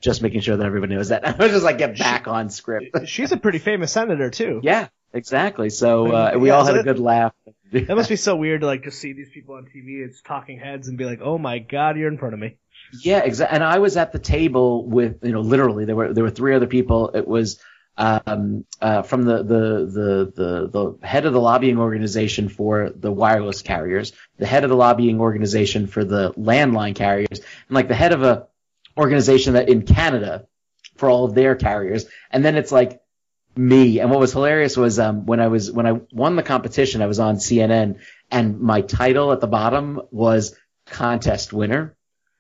[0.01, 1.27] Just making sure that everybody knows that.
[1.29, 2.97] I was just like, get back on script.
[3.09, 4.61] She's a pretty famous senator too.
[4.63, 5.71] yeah, exactly.
[5.71, 7.35] So, uh, we all had a good laugh.
[7.73, 10.05] That must be so weird to like just see these people on TV.
[10.05, 12.57] It's talking heads and be like, "Oh my god, you're in front of me."
[12.93, 13.55] Yeah, exactly.
[13.55, 16.55] And I was at the table with, you know, literally there were there were three
[16.55, 17.11] other people.
[17.15, 17.61] It was
[17.97, 23.11] um, uh, from the, the the the the head of the lobbying organization for the
[23.11, 27.95] wireless carriers, the head of the lobbying organization for the landline carriers, and like the
[27.95, 28.47] head of a
[28.99, 30.47] organization that in Canada
[30.97, 32.07] for all of their carriers.
[32.31, 33.01] And then it's like
[33.57, 34.01] me.
[34.01, 37.07] And what was hilarious was um, when I was when I won the competition, I
[37.07, 40.55] was on CNN, and my title at the bottom was
[40.87, 41.96] contest winner.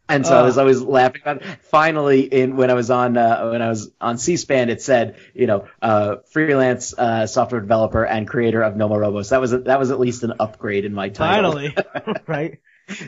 [0.09, 0.61] And so I was Oh.
[0.61, 1.59] always laughing about it.
[1.62, 5.47] Finally, in when I was on uh, when I was on C-SPAN, it said, you
[5.49, 9.25] know, uh, freelance uh, software developer and creator of Nomorobo.
[9.25, 11.53] So that was a, that was at least an upgrade in my title.
[11.53, 11.77] Finally,
[12.29, 12.59] right?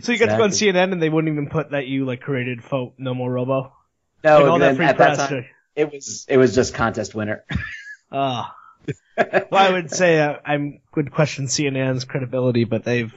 [0.02, 2.20] So you got to go on CNN and they wouldn't even put that you like
[2.20, 2.64] created
[2.98, 3.72] No More Robo.
[4.24, 7.44] No, like all that free at that time, it was it was just contest winner.
[8.10, 8.56] Ah.
[9.18, 13.12] well, I would say uh, I'm would question CNN's credibility, but they've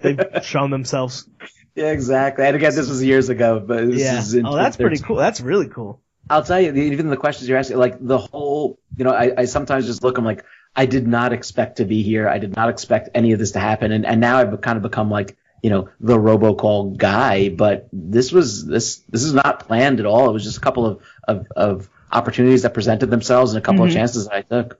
[0.00, 1.28] they've shown themselves.
[1.74, 2.44] Yeah, exactly.
[2.44, 4.42] And again, this was years ago, but this yeah.
[4.44, 5.16] Oh, that's pretty cool.
[5.16, 6.00] That's really cool.
[6.28, 9.44] I'll tell you, even the questions you're asking, like the whole, you know, I, I
[9.46, 10.44] sometimes just look, I'm like,
[10.76, 12.28] I did not expect to be here.
[12.28, 13.90] I did not expect any of this to happen.
[13.90, 18.30] And, and now I've kind of become like, you know, the robocall guy, but this
[18.30, 20.30] was, this, this is not planned at all.
[20.30, 23.84] It was just a couple of, of, of opportunities that presented themselves and a couple
[23.84, 23.88] Mhm.
[23.88, 24.78] of chances that I took.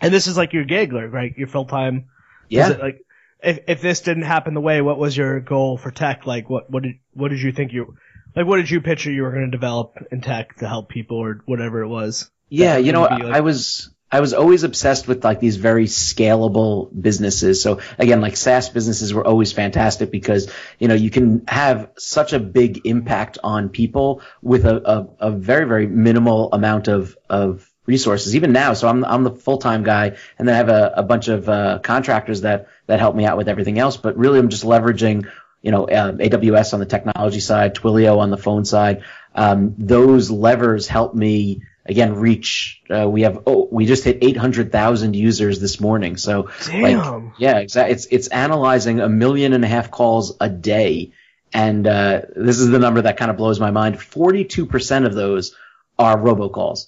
[0.00, 1.36] And this is like your gig, like, right?
[1.36, 2.06] Your full time.
[2.48, 2.68] Yeah.
[2.68, 3.04] like,
[3.42, 6.26] if if this didn't happen the way, what was your goal for tech?
[6.26, 7.96] Like, what what did what did you think you
[8.34, 8.46] like?
[8.46, 11.42] What did you picture you were going to develop in tech to help people or
[11.46, 12.30] whatever it was?
[12.48, 16.88] Yeah, you know, like- I was I was always obsessed with like these very scalable
[16.98, 17.62] businesses.
[17.62, 22.32] So again, like SaaS businesses were always fantastic because you know you can have such
[22.32, 27.70] a big impact on people with a, a, a very very minimal amount of of
[27.88, 28.36] resources.
[28.36, 31.02] Even now, so I'm I'm the full time guy, and then I have a, a
[31.02, 33.96] bunch of uh, contractors that that help me out with everything else.
[33.96, 35.28] But really, I'm just leveraging
[35.62, 39.02] you know, uh, AWS on the technology side, Twilio on the phone side.
[39.34, 42.80] Um, those levers help me again reach.
[42.88, 46.16] Uh, we have oh, we just hit 800,000 users this morning.
[46.16, 47.32] So like, Damn.
[47.38, 47.94] yeah, exactly.
[47.94, 51.12] It's it's analyzing a million and a half calls a day,
[51.52, 53.96] and uh, this is the number that kind of blows my mind.
[53.96, 55.56] 42% of those
[55.98, 56.86] are robocalls.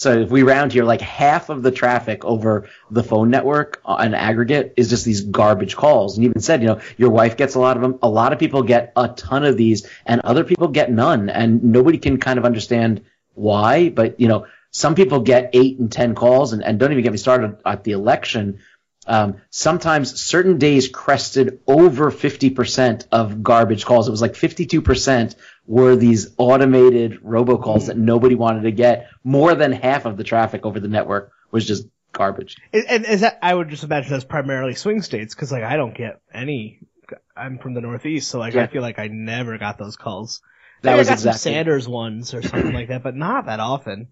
[0.00, 4.14] So if we round here, like half of the traffic over the phone network on
[4.14, 6.16] aggregate is just these garbage calls.
[6.16, 7.98] And even said, you know, your wife gets a lot of them.
[8.00, 11.28] A lot of people get a ton of these and other people get none.
[11.28, 13.02] And nobody can kind of understand
[13.34, 13.90] why.
[13.90, 17.12] But, you know, some people get eight and 10 calls and, and don't even get
[17.12, 18.60] me started at the election.
[19.06, 24.08] Um, sometimes certain days crested over 50% of garbage calls.
[24.08, 25.34] It was like 52%
[25.66, 29.08] were these automated robocalls that nobody wanted to get.
[29.22, 32.56] More than half of the traffic over the network was just garbage.
[32.72, 35.94] And, is that I would just imagine that's primarily swing states because like I don't
[35.94, 36.80] get any.
[37.36, 40.42] I'm from the Northeast, so like I feel like I never got those calls.
[40.82, 43.46] That Maybe was I got some exactly Sanders ones or something like that, but not
[43.46, 44.08] that often.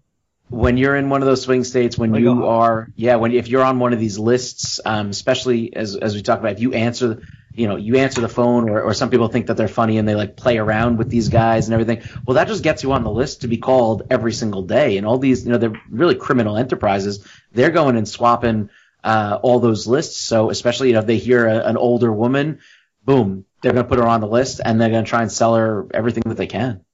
[0.49, 3.47] when you're in one of those swing states, when Like you are, yeah, when if
[3.47, 6.73] you're on one of these lists, um, especially as as we talk about, if you
[6.73, 7.21] answer,
[7.59, 10.07] you know, you answer the phone, or or some people think that they're funny and
[10.07, 12.01] they like play around with these guys and everything.
[12.25, 15.05] Well, that just gets you on the list to be called every single day, and
[15.05, 17.27] all these, you know, they're really criminal enterprises.
[17.51, 18.69] They're going and swapping
[19.03, 20.21] uh, all those lists.
[20.21, 22.59] So especially, you know, if they hear a, an older woman,
[23.03, 25.31] boom, they're going to put her on the list, and they're going to try and
[25.31, 26.85] sell her everything that they can.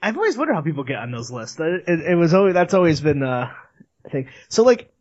[0.00, 1.58] I've always wondered how people get on those lists.
[1.60, 3.54] It, it, was always that's always been a
[4.10, 4.28] thing.
[4.48, 4.93] So like,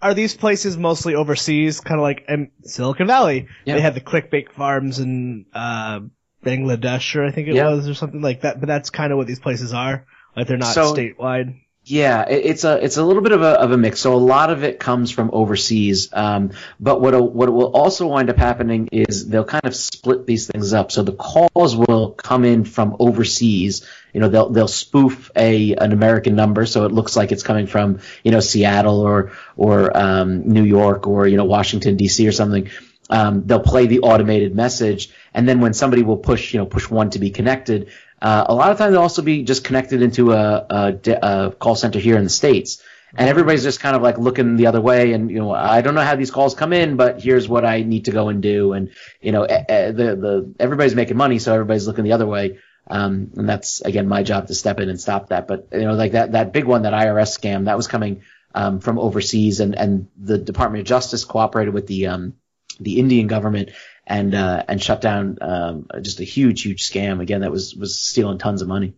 [0.00, 1.80] are these places mostly overseas?
[1.80, 3.74] Kind of like in Silicon Valley, Yeah.
[3.74, 6.00] they had the clickbait farms in uh,
[6.44, 7.70] Bangladesh, or I think it Yeah.
[7.70, 8.60] was, or something like that.
[8.60, 10.06] But that's kind of what these places are.
[10.36, 11.60] Like they're not So- statewide.
[11.90, 14.00] Yeah, it- it's a it's a little bit of a of a mix.
[14.00, 18.28] So a lot of it comes from overseas, um, but what what will also wind
[18.28, 20.92] up happening is they'll kind of split these things up.
[20.92, 23.86] So the calls will come in from overseas.
[24.12, 27.66] You know, they'll they'll spoof a an American number, so it looks like it's coming
[27.66, 32.28] from you know Seattle or or um, New York or you know Washington D.C.
[32.28, 32.68] or something.
[33.10, 36.90] Um, they'll play the automated message, and then when somebody will push you know push
[36.90, 37.88] one to be connected,
[38.20, 41.76] uh, a lot of times they'll also be just connected into a, a, a call
[41.76, 42.82] center here in the states,
[43.16, 45.12] and everybody's just kind of like looking the other way.
[45.12, 47.82] And you know, I don't know how these calls come in, but here's what I
[47.82, 48.72] need to go and do.
[48.72, 52.26] And you know, eh, eh, the the everybody's making money, so everybody's looking the other
[52.26, 52.58] way.
[52.90, 55.46] Um, and that's again my job to step in and stop that.
[55.46, 58.22] But you know, like that that big one, that IRS scam, that was coming
[58.54, 62.34] um, from overseas, and and the Department of Justice cooperated with the um,
[62.80, 63.70] the Indian government
[64.06, 67.98] and uh, and shut down um, just a huge huge scam again that was was
[67.98, 68.94] stealing tons of money.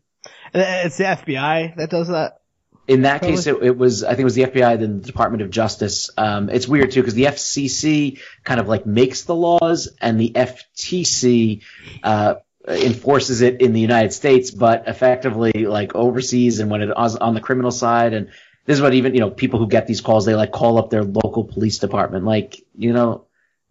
[0.54, 2.40] It's the FBI that does that.
[2.88, 5.42] In that case, it, it was I think it was the FBI, then the Department
[5.42, 6.10] of Justice.
[6.16, 10.30] Um, it's weird too because the FCC kind of like makes the laws, and the
[10.30, 11.62] FTC
[12.02, 17.16] uh, enforces it in the United States, but effectively like overseas and when it was
[17.16, 18.12] on the criminal side.
[18.12, 18.28] And
[18.64, 20.90] this is what even you know people who get these calls they like call up
[20.90, 22.24] their local police department.
[22.24, 23.26] Like you know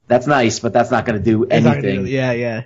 [0.09, 2.03] that's nice, but that's not going to do anything.
[2.05, 2.63] do- Yeah, yeah.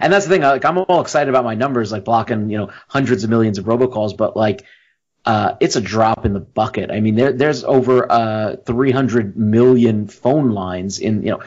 [0.00, 0.40] And that's the thing.
[0.42, 3.66] Like, I'm all excited about my numbers, like blocking, you know, hundreds of millions of
[3.66, 4.16] robocalls.
[4.16, 4.64] But like,
[5.26, 6.90] uh, it's a drop in the bucket.
[6.90, 11.42] I mean, there, there's over uh, 300 million phone lines in, you know,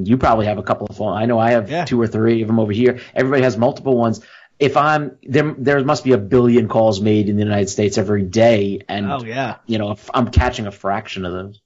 [0.00, 1.14] you probably have a couple of phone.
[1.14, 1.84] I know I have Yeah.
[1.84, 3.00] two or three of them over here.
[3.12, 4.20] Everybody has multiple ones.
[4.60, 8.22] If I'm there, there must be a billion calls made in the United States every
[8.22, 11.60] day, and Oh yeah, you know, if I'm catching a fraction of those.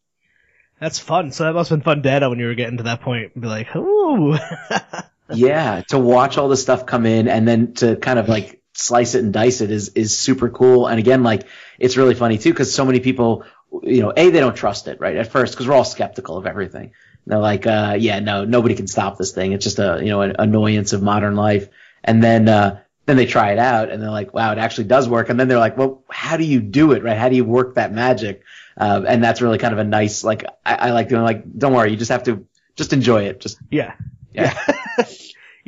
[0.81, 1.33] That's fun.
[1.33, 3.49] So that must have been fun data when you were getting to that and Be
[3.49, 4.37] like, ooh.
[5.33, 9.14] yeah, to watch all the stuff come in and then to kind of like slice
[9.14, 10.87] it and dice it is is super cool.
[10.87, 11.47] And again, like
[11.79, 13.45] it's really funny too because so many people,
[13.83, 16.47] you know, a they don't trust it right at first because we're all skeptical of
[16.47, 16.93] everything.
[17.26, 19.53] They're like, uh, yeah, no, nobody can stop this thing.
[19.53, 21.68] It's just a you know an annoyance of modern life.
[22.05, 25.09] And then uh, then they try it out and they're like, wow, it actually does
[25.09, 25.31] work.
[25.31, 27.17] And then they're like, well, how do you do it, right?
[27.17, 28.43] How do you work that magic?
[28.77, 31.73] Uh, and that's really kind of a nice like I, I like doing like, don't
[31.73, 32.47] worry, you just have to
[32.77, 33.41] just enjoy it.
[33.41, 33.95] Just yeah.
[34.33, 34.57] yeah.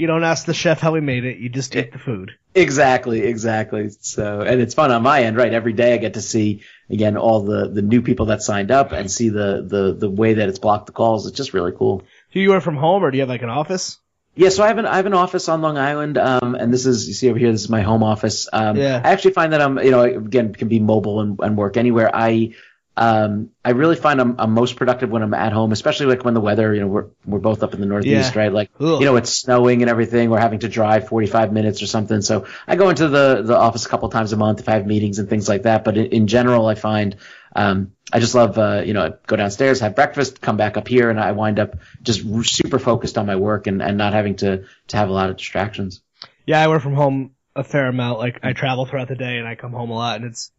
[0.01, 1.37] You don't ask the chef how he made it.
[1.37, 2.33] You just eat the food.
[2.55, 3.91] Exactly, exactly.
[4.01, 5.53] So, and it's fun on my end, right?
[5.53, 8.93] Every day I get to see again all the the new people that signed up
[8.93, 11.27] and see the the the way that it's blocked the calls.
[11.27, 12.03] It's just really cool.
[12.33, 13.99] Do you work from home or do you have like an office?
[14.37, 16.87] Yeah, so I have an I have an office on Long Island, um, and this
[16.87, 17.51] is you see over here.
[17.53, 18.49] This is my home office.
[18.53, 19.01] Um, Yeah.
[19.05, 22.11] I actually find that I'm you know again can be mobile and, and work anywhere.
[22.15, 22.55] I
[22.97, 26.35] um I really find I'm, I'm most productive when I'm at home, especially like when
[26.35, 28.41] the weather you know we're we're both up in the Northeast, Yeah.
[28.41, 28.53] right?
[28.53, 29.01] Like Ugh.
[29.01, 30.31] you know it's snowing and everything.
[30.31, 32.23] We're having to drive 45 minutes or something.
[32.23, 34.87] So I go into the the office a couple times a month if I have
[34.87, 35.83] meetings and things like that.
[35.85, 37.17] But in, in general, I find
[37.55, 41.11] um, I just love, uh, you know, go downstairs, have breakfast, come back up here,
[41.11, 44.37] and I wind up just r- super focused on my work and, and not having
[44.37, 46.03] to, to have a lot of distractions.
[46.47, 48.19] Yeah, I work from home a fair amount.
[48.19, 50.53] Like I travel throughout the day and I come home a lot and it's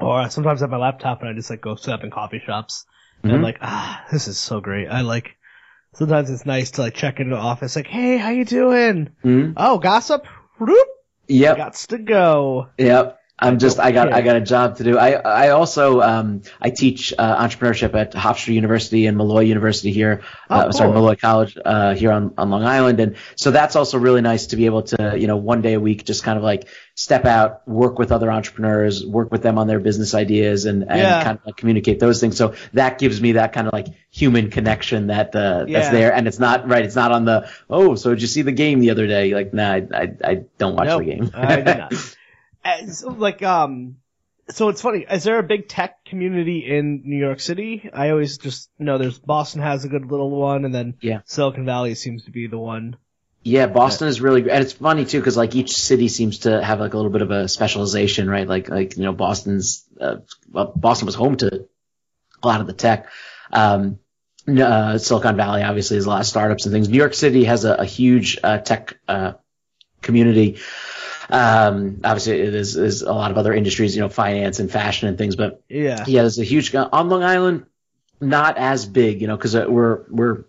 [0.00, 2.42] or sometimes I have my laptop and I just like go sit up in coffee
[2.44, 2.84] shops.
[3.22, 3.44] And I'm Mhm.
[3.44, 4.88] like, ah, this is so great.
[4.88, 5.36] I like
[5.94, 9.10] sometimes it's nice to like check into the office like, hey, how you doing?
[9.24, 9.54] Mhm.
[9.56, 10.26] Oh, gossip?
[11.28, 11.56] Yep.
[11.58, 12.68] gots to go.
[12.78, 13.18] Yep.
[13.38, 14.96] I'm just, I got, I got a job to do.
[14.96, 20.22] I, I also, um, I teach, uh, entrepreneurship at Hofstra University and Molloy University here.
[20.48, 20.90] uh, Oh, sorry.
[20.90, 22.98] Molloy College, uh, here on, on Long Island.
[22.98, 25.80] And so that's also really nice to be able to, you know, one day a
[25.80, 29.66] week, just kind of like step out, work with other entrepreneurs, work with them on
[29.66, 31.22] their business ideas and, and Yeah.
[31.22, 32.38] kind of like communicate those things.
[32.38, 35.80] So that gives me that kind of like human connection that, uh, Yeah.
[35.80, 36.14] that's there.
[36.14, 36.86] And it's not, right.
[36.86, 39.34] It's not on the, oh, so did you see the game the other day?
[39.34, 41.30] Like, nah, I, I, I don't watch Nope, the game.
[41.34, 41.92] I did not.
[42.88, 43.96] So, like, um,
[44.48, 45.04] so it's funny.
[45.10, 47.90] Is there a big tech community in New York City?
[47.92, 51.20] I always just know there's Boston has a good little one, and then Yeah.
[51.24, 52.96] Silicon Valley seems to be the one.
[53.42, 56.62] Yeah, Boston is really great, and it's funny too because like each city seems to
[56.62, 58.46] have like a little bit of a specialization, right?
[58.46, 60.16] Like like you know Boston's uh,
[60.50, 61.66] well, Boston was home to
[62.42, 63.08] a lot of the tech.
[63.52, 63.98] Um,
[64.48, 66.88] uh, Silicon Valley obviously has a lot of startups and things.
[66.88, 69.34] New York City has a, a huge uh, tech uh,
[70.02, 70.58] community.
[71.28, 75.08] Um, obviously, it is, is a lot of other industries, you know, finance and fashion
[75.08, 76.04] and things, but Yeah.
[76.06, 77.66] yeah, there's a huge on Long Island,
[78.20, 80.44] not as big, you know, because we're we're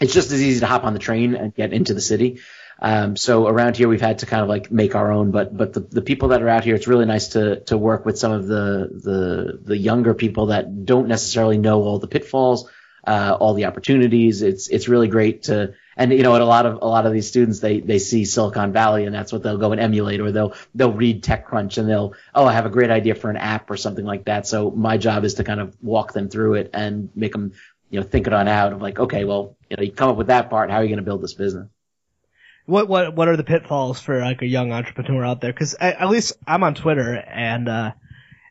[0.00, 2.40] it's just as easy to hop on the train and get into the city.
[2.78, 5.72] Um, so around here, we've had to kind of like make our own, but but
[5.72, 8.32] the, the people that are out here, it's really nice to to work with some
[8.32, 12.68] of the the the younger people that don't necessarily know all the pitfalls,
[13.06, 14.42] uh, all the opportunities.
[14.42, 17.12] It's it's really great to and you know what a lot of a lot of
[17.12, 20.30] these students they they see Silicon Valley and that's what they'll go and emulate or
[20.30, 23.70] they'll they'll read TechCrunch and they'll oh I have a great idea for an app
[23.70, 24.46] or something like that.
[24.46, 27.52] So my job is to kind of walk them through it and make them
[27.90, 30.16] you know think it on out of like okay well you know you come up
[30.16, 31.68] with that part how are you going to build this business.
[32.66, 35.52] What what what are the pitfalls for like a young entrepreneur out there?
[35.52, 37.92] Because at least I'm on Twitter, and uh,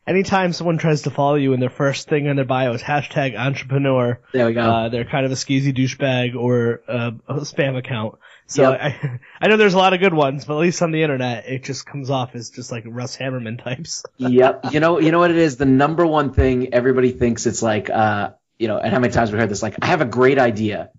[0.08, 3.38] anytime someone tries to follow you, and their first thing in their bio is hashtag
[3.38, 4.62] entrepreneur, There we go.
[4.62, 8.16] uh, they're kind of a skeezy douchebag or uh, a spam account.
[8.48, 8.80] So Yep.
[8.82, 11.46] I I know there's a lot of good ones, but at least on the internet,
[11.48, 14.04] it just comes off as just like Russ Hanneman types.
[14.18, 14.66] yep.
[14.72, 15.58] You know, you know what it is?
[15.58, 19.32] The number one thing everybody thinks it's like, uh, you know, and how many times
[19.32, 19.62] we heard this?
[19.64, 20.92] Like, I have a great idea.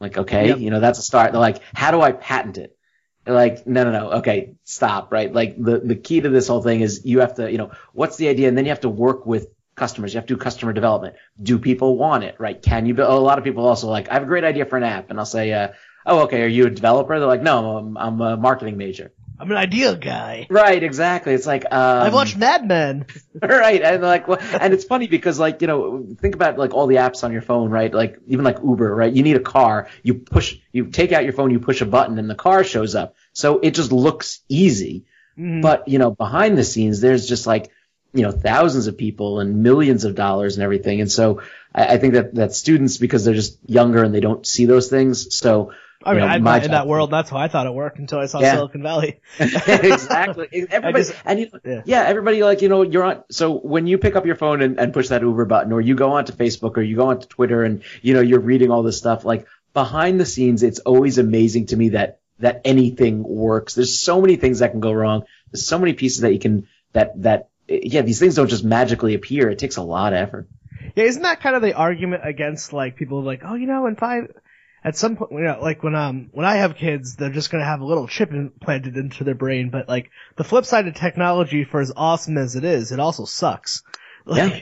[0.00, 0.58] Like, okay, Yep.
[0.58, 1.32] you know, that's a start.
[1.32, 2.75] They're like, how do I patent it?
[3.26, 4.12] Like, no, no, no.
[4.18, 5.12] Okay, stop.
[5.12, 5.32] Right.
[5.32, 8.16] Like the, the key to this whole thing is you have to, you know, what's
[8.16, 8.48] the idea?
[8.48, 10.14] And then you have to work with customers.
[10.14, 11.16] You have to do customer development.
[11.42, 12.36] Do people want it?
[12.38, 12.60] Right.
[12.60, 13.10] Can you build?
[13.10, 15.10] A lot of people also like, I have a great idea for an app.
[15.10, 15.68] And I'll say, uh,
[16.06, 16.42] oh, okay.
[16.42, 17.18] Are you a developer?
[17.18, 19.12] They're like, no, I'm, I'm a marketing major.
[19.38, 20.46] I'm an idea guy.
[20.48, 20.82] Right.
[20.82, 21.34] Exactly.
[21.34, 23.06] It's like, um, I've watched Mad Men.
[23.42, 26.86] right and like well, and it's funny because like you know think about like all
[26.86, 29.88] the apps on your phone right like even like uber right you need a car
[30.02, 32.94] you push you take out your phone you push a button and the car shows
[32.94, 35.04] up so it just looks easy
[35.38, 35.60] Mhm.
[35.60, 37.70] but you know behind the scenes there's just like
[38.14, 41.42] you know thousands of people and millions of dollars and everything and so
[41.74, 44.88] i, I think that that students because they're just younger and they don't see those
[44.88, 45.72] things so
[46.06, 47.98] I mean, you know, I, my in that world, that's how I thought it worked
[47.98, 48.54] until I saw Yeah.
[48.54, 49.20] Silicon Valley.
[49.38, 50.48] exactly.
[50.70, 51.82] Everybody, just- and you, yeah.
[51.84, 52.04] yeah.
[52.04, 53.24] everybody like you know you're on.
[53.30, 55.94] So when you pick up your phone and, and push that Uber button, or you
[55.94, 58.98] go onto Facebook, or you go onto Twitter, and you know you're reading all this
[58.98, 63.74] stuff, like behind the scenes, it's always amazing to me that that anything works.
[63.74, 65.24] There's so many things that can go wrong.
[65.50, 69.14] There's so many pieces that you can that that yeah these things don't just magically
[69.14, 69.50] appear.
[69.50, 70.48] It takes a lot of effort.
[70.94, 73.96] Yeah, isn't that kind of the argument against like people like, oh, you know, in
[73.96, 74.32] five,
[74.86, 77.64] at some point, you know, like when um when I have kids, they're just gonna
[77.64, 79.68] have a little chip implanted into their brain.
[79.68, 83.24] But like the flip side of technology, for as awesome as it is, it also
[83.24, 83.82] sucks.
[84.28, 84.60] Like, Yeah.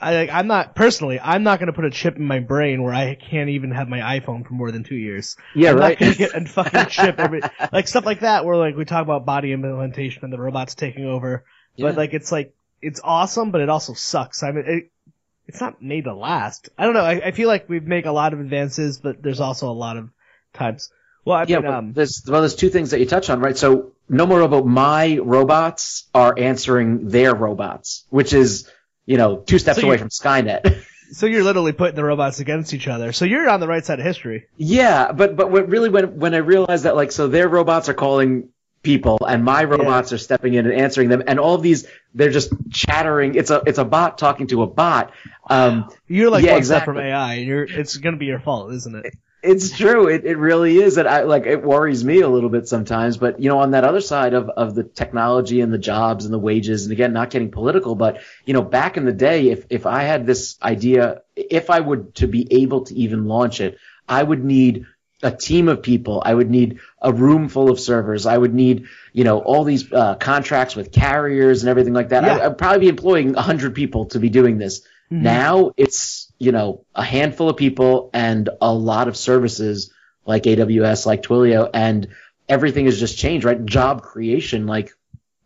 [0.00, 2.94] I, like, I'm not personally, I'm not gonna put a chip in my brain where
[2.94, 5.36] I can't even have my iPhone for more than two years.
[5.54, 6.00] Yeah, I'm right.
[6.00, 7.40] not get a fucking chip every,
[7.72, 11.04] like stuff like that where like we talk about body implantation and the robots taking
[11.04, 11.44] over.
[11.76, 11.88] Yeah.
[11.88, 14.42] But like it's like it's awesome, but it also sucks.
[14.42, 14.90] I mean, it,
[15.46, 16.68] it's not made to last.
[16.78, 17.04] I don't know.
[17.04, 19.96] I, I feel like we make a lot of advances, but there's also a lot
[19.96, 20.10] of
[20.52, 20.90] times.
[21.24, 23.56] Well, I Yeah, mean, um, there's well, there's two things that you touch on, right?
[23.56, 24.64] So Nomorobo.
[24.64, 28.70] My robots are answering their robots, which is
[29.06, 30.84] you know two steps So away from Skynet.
[31.12, 33.12] so you're literally putting the robots against each other.
[33.12, 34.46] So you're on the right side of history.
[34.56, 37.94] yeah, but but what really when when I realized that like so their robots are
[37.94, 38.50] calling
[38.84, 42.30] people and my robots are stepping in and answering them and all of these they're
[42.30, 43.34] just chattering.
[43.34, 45.12] It's a it's a bot talking to a bot.
[45.50, 46.98] Um, You're like Yeah, one step from.
[46.98, 47.34] AI.
[47.34, 49.14] and You're it's gonna be your fault, isn't it?
[49.42, 50.08] It's true.
[50.08, 50.96] It it really is.
[50.96, 53.16] And I like it worries me a little bit sometimes.
[53.16, 56.32] But you know, on that other side of of the technology and the jobs and
[56.32, 59.66] the wages, and again, not getting political, but you know, back in the day, if
[59.70, 63.76] if I had this idea, if I would to be able to even launch it,
[64.08, 64.86] I would need
[65.24, 66.22] a team of people.
[66.24, 68.26] I would need a room full of servers.
[68.26, 72.24] I would need, you know, all these uh, contracts with carriers and everything like that.
[72.24, 72.36] Yeah.
[72.36, 74.80] I, I'd probably be employing 100 people to be doing this.
[75.10, 75.22] Mm-hmm.
[75.22, 79.90] Now it's, you know, a handful of people and a lot of services
[80.26, 82.08] like AWS, like Twilio, and
[82.46, 83.64] everything has just changed, right?
[83.64, 84.92] Job creation, like,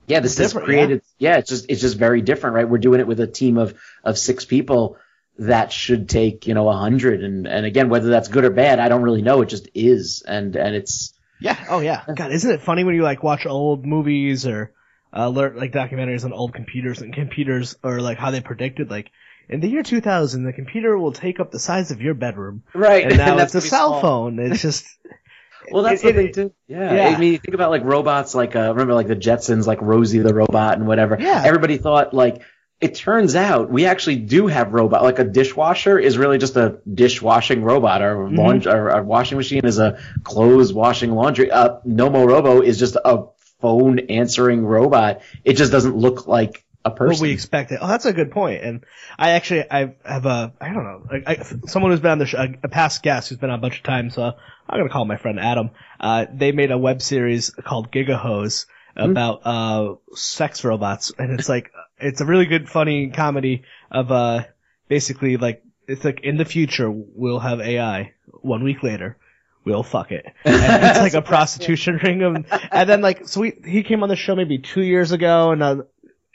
[0.09, 1.03] yeah, this is created.
[1.18, 1.37] Yeah.
[1.37, 2.68] it's just, it's just very different, right?
[2.68, 4.97] We're doing it with a team of, of six people
[5.39, 7.22] that should take, you know, a hundred.
[7.22, 9.41] And, and again, whether that's good or bad, I don't really know.
[9.43, 10.22] It just is.
[10.26, 11.57] And, and it's, Yeah.
[11.70, 12.03] Oh yeah.
[12.14, 14.72] God, isn't it funny when you like watch old movies or
[15.16, 19.11] uh, learn like documentaries on old computers and computers or like how they predicted like
[19.49, 23.05] in the year 2000 the computer will take up the size of your bedroom right.
[23.05, 24.01] and now that's it's a cell small.
[24.03, 24.39] phone.
[24.39, 24.84] It's just
[25.70, 26.53] Well, that's it- thing too.
[26.66, 26.95] Yeah.
[26.95, 27.16] yeah.
[27.16, 30.18] I mean, you think about like robots, like uh, remember like the Jetsons, like Rosie
[30.18, 31.16] the robot and whatever.
[31.20, 31.43] Yeah.
[31.45, 32.43] Everybody thought like.
[32.81, 35.03] It turns out we actually do have robot.
[35.03, 38.03] Like a dishwasher is really just a dishwashing robot.
[38.03, 38.37] Our Mm-hmm.
[38.39, 41.51] laundry, washing machine is a clothes washing laundry.
[41.51, 43.24] Uh, Nomorobo is just a
[43.61, 45.22] phone answering robot.
[45.45, 47.14] It just doesn't look like a person.
[47.14, 47.79] what we expected.
[47.83, 48.62] Oh, that's a good point.
[48.62, 48.85] And
[49.18, 52.26] I actually, I have a, I don't know, I, I, someone who's been on the
[52.26, 54.14] show, a past guest who's been on a bunch of times.
[54.14, 55.70] So I'm gonna call my friend Adam.
[55.99, 58.66] Uh, they made a web series called Gigahose
[58.97, 61.70] about uh sex robots, and it's like
[62.01, 64.44] it's a really good, funny comedy of uh
[64.88, 68.12] basically like it's like in the future we'll have AI.
[68.40, 69.16] One week later.
[69.64, 70.24] We'll fuck it.
[70.44, 74.09] And it's like a prostitution ring of, and then like, so we, he came on
[74.09, 75.76] the show maybe two years ago and, uh,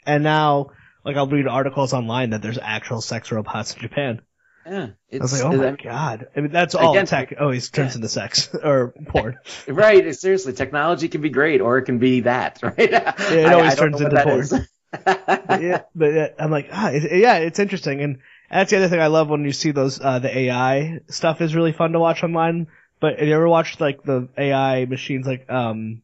[0.06, 0.70] and now,
[1.04, 4.20] like I'll read articles online that there's actual sex robots in Japan.
[4.66, 4.88] yeah.
[5.12, 6.26] I was like, oh my I- god.
[6.36, 9.38] I mean, that's all Again, tech always turns into sex or porn.
[9.66, 10.14] Right.
[10.14, 12.74] Seriously, technology can be great or it can be that, right?
[12.78, 14.66] it always turns into porn.
[14.98, 15.62] Porn.
[15.62, 18.18] yeah, but I'm like, ah, yeah, it's interesting, and
[18.50, 21.54] that's the other thing I love when you see those uh, the AI stuff is
[21.54, 22.68] really fun to watch online.
[23.00, 26.02] But have you ever watched like the AI machines, like um,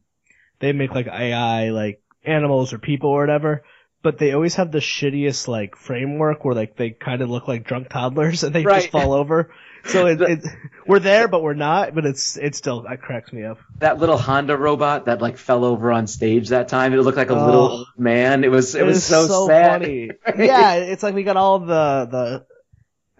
[0.59, 3.63] they make like AI like animals or people or whatever,
[4.03, 7.63] but they always have the shittiest like framework where like they kind of look like
[7.65, 8.81] drunk toddlers and they Right.
[8.81, 9.53] just fall over.
[9.83, 10.45] So it, it,
[10.85, 11.95] we're there, but we're not.
[11.95, 13.57] But it's it still that cracks me up.
[13.79, 16.93] that little Honda robot that like fell over on stage that time.
[16.93, 17.45] It looked like a Oh.
[17.45, 18.43] little man.
[18.43, 19.81] It was it, was is so, sad.
[19.81, 20.11] funny.
[20.37, 22.45] yeah, it's like we got all the the.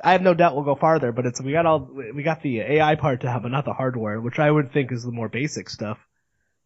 [0.04, 2.60] I have no doubt we'll go farther, but it's we got all we got the
[2.62, 5.30] AI part to have, but not the hardware, which I would think is the more
[5.30, 6.00] basic stuff.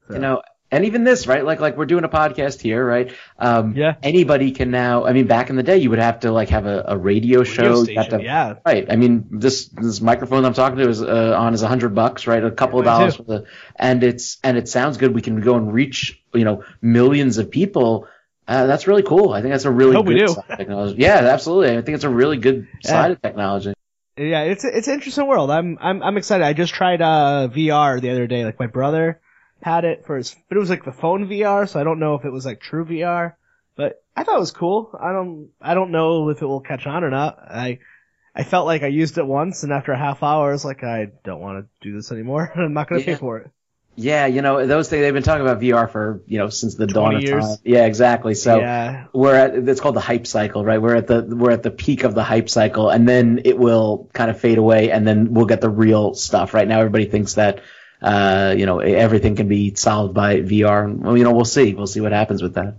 [0.09, 0.41] You know,
[0.71, 1.45] and even this, right?
[1.45, 3.13] Like like we're doing a podcast here, right?
[3.37, 3.95] Um, Yeah.
[4.01, 5.05] Anybody can now.
[5.05, 7.43] I mean, back in the day, you would have to like have a, a radio
[7.43, 7.63] show.
[7.63, 8.55] Radio You station, to- yeah.
[8.65, 8.85] Right.
[8.91, 12.27] I mean, this this microphone I'm talking to is uh, on is a hundred bucks,
[12.27, 12.43] right?
[12.43, 13.45] A couple of dollars for the,
[13.75, 15.13] and it's and it sounds good.
[15.13, 18.07] We can go and reach you know millions of people.
[18.47, 19.33] Uh, that's really cool.
[19.33, 20.27] I think that's a really good do.
[20.27, 21.01] side of technology.
[21.01, 21.77] Yeah, absolutely.
[21.77, 23.73] I think it's a really good side of technology.
[24.17, 25.51] Yeah, it's it's an interesting world.
[25.51, 26.43] I'm I'm I'm excited.
[26.45, 28.45] I just tried uh VR the other day.
[28.45, 29.19] Like my brother
[29.61, 32.15] had it for his, but it was like the phone VR, so I don't know
[32.15, 33.33] if it was like true VR.
[33.75, 34.97] But I thought it was cool.
[34.99, 37.39] I don't I don't know if it will catch on or not.
[37.39, 37.79] I
[38.33, 40.83] I felt like I used it once, and after a half hour, I was like,
[40.83, 42.51] I don't want to do this anymore.
[42.55, 43.15] I'm not going to Yeah.
[43.15, 43.51] pay for it.
[43.97, 46.85] Yeah, you know those things they've been talking about VR for you know since the
[46.85, 47.45] dawn 20 of years.
[47.45, 47.57] time.
[47.63, 48.33] Yeah, exactly.
[48.33, 50.81] So yeah, we're at it's called the hype cycle, right?
[50.81, 54.09] We're at the we're at the peak of the hype cycle, and then it will
[54.13, 56.53] kind of fade away, and then we'll get the real stuff.
[56.53, 57.61] Right now, everybody thinks that
[58.05, 61.73] uh, you know everything can be solved by VR, and well, you know we'll see.
[61.73, 62.77] We'll see what happens with that.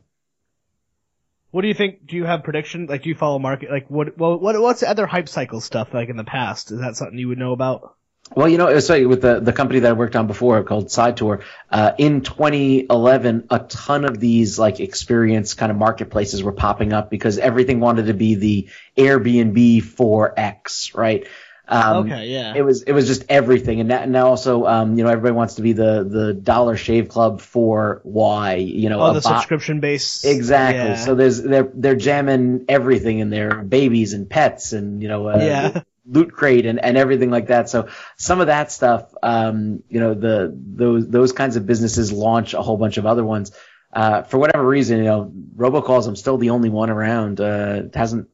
[1.50, 2.06] What do you think?
[2.06, 2.86] Do you have prediction?
[2.86, 3.70] Like, do you follow market?
[3.70, 4.16] Like, what?
[4.16, 4.60] Well, what?
[4.60, 6.70] What's the other hype cycle stuff like in the past?
[6.70, 7.96] Is that something you would know about?
[8.34, 11.42] Well, you know, like with the, the company that I worked on before called Sidetour,
[11.70, 17.08] uh, in 2011, a ton of these like experience kind of marketplaces were popping up
[17.08, 21.26] because everything wanted to be the Airbnb for X, right?
[21.68, 22.54] Um, okay, yeah.
[22.54, 25.54] It was it was just everything, and now, now also, um, you know, everybody wants
[25.54, 29.40] to be the the Dollar Shave Club for why, you know, oh, a the bot-
[29.40, 30.24] subscription base.
[30.24, 30.90] Exactly.
[30.90, 30.94] Yeah.
[30.96, 35.38] So there's they're they're jamming everything in there, babies and pets and you know uh,
[35.38, 35.80] Yeah.
[36.08, 37.68] loot crate and, and everything like that.
[37.68, 42.54] So some of that stuff, um, you know, the those those kinds of businesses launch
[42.54, 43.50] a whole bunch of other ones.
[43.92, 46.06] Uh, for whatever reason, you know, robocalls.
[46.06, 47.40] I'm still the only one around.
[47.40, 48.28] Uh, it hasn't.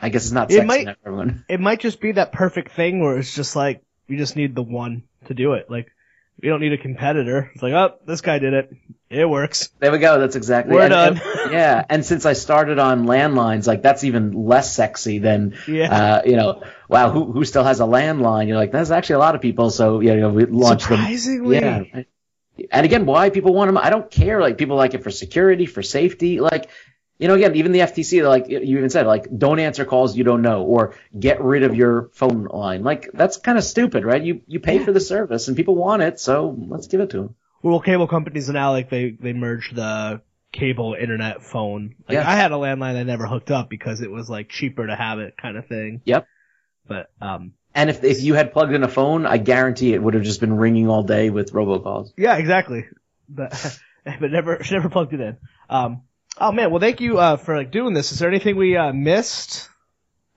[0.00, 1.44] I guess it's not It sexy might- for everyone.
[1.48, 4.62] it might just be that perfect thing where it's just like we just need the
[4.62, 5.70] one to do it.
[5.70, 5.90] Like
[6.40, 7.50] we don't need a competitor.
[7.52, 8.72] It's like, oh, this guy did it.
[9.10, 9.70] It works.
[9.80, 10.20] There we go.
[10.20, 10.74] That's exactly.
[10.74, 11.20] We're and- done.
[11.24, 15.90] and- yeah, and since I started on landlines, like that's even less sexy than Yeah.
[15.92, 18.46] uh, you know, wow, who who still has a landline?
[18.46, 19.70] You're like, there's actually a lot of people.
[19.70, 20.98] So you know, we launched them.
[20.98, 21.56] Surprisingly.
[21.56, 21.82] Yeah.
[22.70, 23.78] And again, why people want them?
[23.78, 24.40] I don't care.
[24.40, 26.40] Like people like it for security, for safety.
[26.40, 26.68] Like,
[27.18, 30.24] you know, again, even the FTC, like you even said, like, don't answer calls you
[30.24, 32.84] don't know, or get rid of your phone line.
[32.84, 34.22] Like that's kind of stupid, right?
[34.22, 37.16] You you pay for the service, and people want it, so let's give it to
[37.18, 37.34] them.
[37.62, 41.96] Well, cable companies now like they they merged the cable internet phone.
[42.08, 42.30] Like Yeah.
[42.30, 45.18] I had a landline I never hooked up because it was like cheaper to have
[45.18, 46.00] it kind of thing.
[46.04, 46.26] Yep.
[46.86, 50.14] But um And if if you had plugged in a phone, I guarantee it would
[50.14, 52.12] have just been ringing all day with robocalls.
[52.16, 52.86] yeah, exactly.
[53.28, 53.78] But
[54.20, 55.36] but never never plugged it in.
[55.68, 56.02] Um
[56.40, 58.12] oh man, well thank you uh for like doing this.
[58.12, 59.68] Is there anything we uh missed?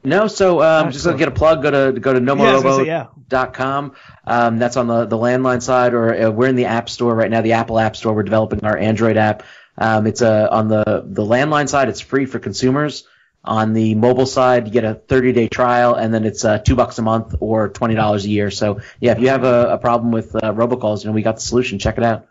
[0.04, 2.80] No, so um, just to get a plug, go to go to Yeah, I was
[2.80, 3.94] nomorobo.com.
[4.26, 7.30] Um, that's on the, the landline side, or uh, we're in the App Store right
[7.30, 8.14] now, the Apple App Store.
[8.14, 9.44] We're developing our Android app.
[9.78, 13.08] Um, it's uh, on the the landline side, it's free for consumers.
[13.44, 16.76] On the mobile side, you get a 30 day trial, and then it's uh, two
[16.76, 18.50] bucks a month or twenty dollars a year.
[18.50, 21.36] So yeah, if you have a, a problem with uh, robocalls, you know we got
[21.36, 21.78] the solution.
[21.78, 22.28] Check it out.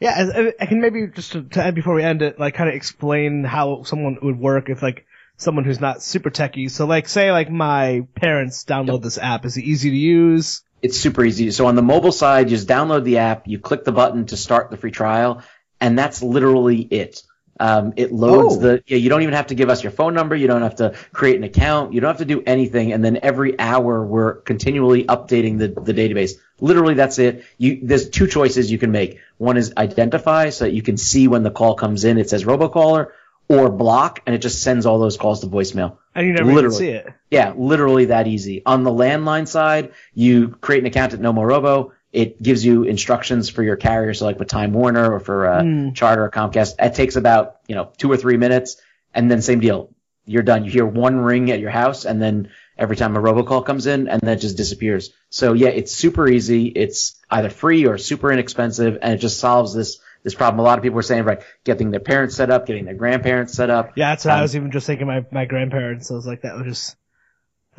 [0.00, 2.54] Yeah, I uh, I can maybe just to, to end before we end it, like
[2.54, 6.70] kind of explain how someone would work if like someone who's not super techie.
[6.70, 9.44] So like say like my parents download this app.
[9.44, 10.62] Is it easy to use?
[10.82, 11.50] It's super easy.
[11.50, 14.36] So on the mobile side, you just download the app, you click the button to
[14.36, 15.42] start the free trial,
[15.80, 17.22] and that's literally it.
[17.60, 18.60] Um, it loads Oh.
[18.60, 18.82] the.
[18.86, 20.34] Yeah, you don't even have to give us your phone number.
[20.34, 21.92] You don't have to create an account.
[21.92, 22.92] You don't have to do anything.
[22.92, 26.32] And then every hour, we're continually updating the the database.
[26.60, 27.44] Literally, that's it.
[27.58, 29.18] You there's two choices you can make.
[29.38, 32.18] One is identify, so that you can see when the call comes in.
[32.18, 33.08] It says robocaller,
[33.48, 35.98] or block, and it just sends all those calls to voicemail.
[36.14, 36.76] And you never Literally.
[36.88, 37.14] even see it.
[37.30, 38.62] Yeah, literally that easy.
[38.66, 41.92] On the landline side, you create an account at Nomorobo.
[42.12, 45.62] It gives you instructions for your carrier, so like with Time Warner or for uh,
[45.62, 45.92] Hmm.
[45.92, 46.74] Charter or Comcast.
[46.78, 48.80] It takes about you know two or three minutes,
[49.14, 49.90] and then same deal.
[50.26, 50.64] You're done.
[50.64, 54.08] You hear one ring at your house, and then every time a robocall comes in,
[54.08, 55.12] and then it just disappears.
[55.30, 56.66] So yeah, it's super easy.
[56.66, 60.60] It's either free or super inexpensive, and it just solves this this problem.
[60.60, 63.54] A lot of people were saying, right, getting their parents set up, getting their grandparents
[63.54, 63.92] set up.
[63.96, 65.06] Yeah, that's what I Um, was even just thinking.
[65.06, 66.10] My my grandparents.
[66.10, 66.96] I was like that was just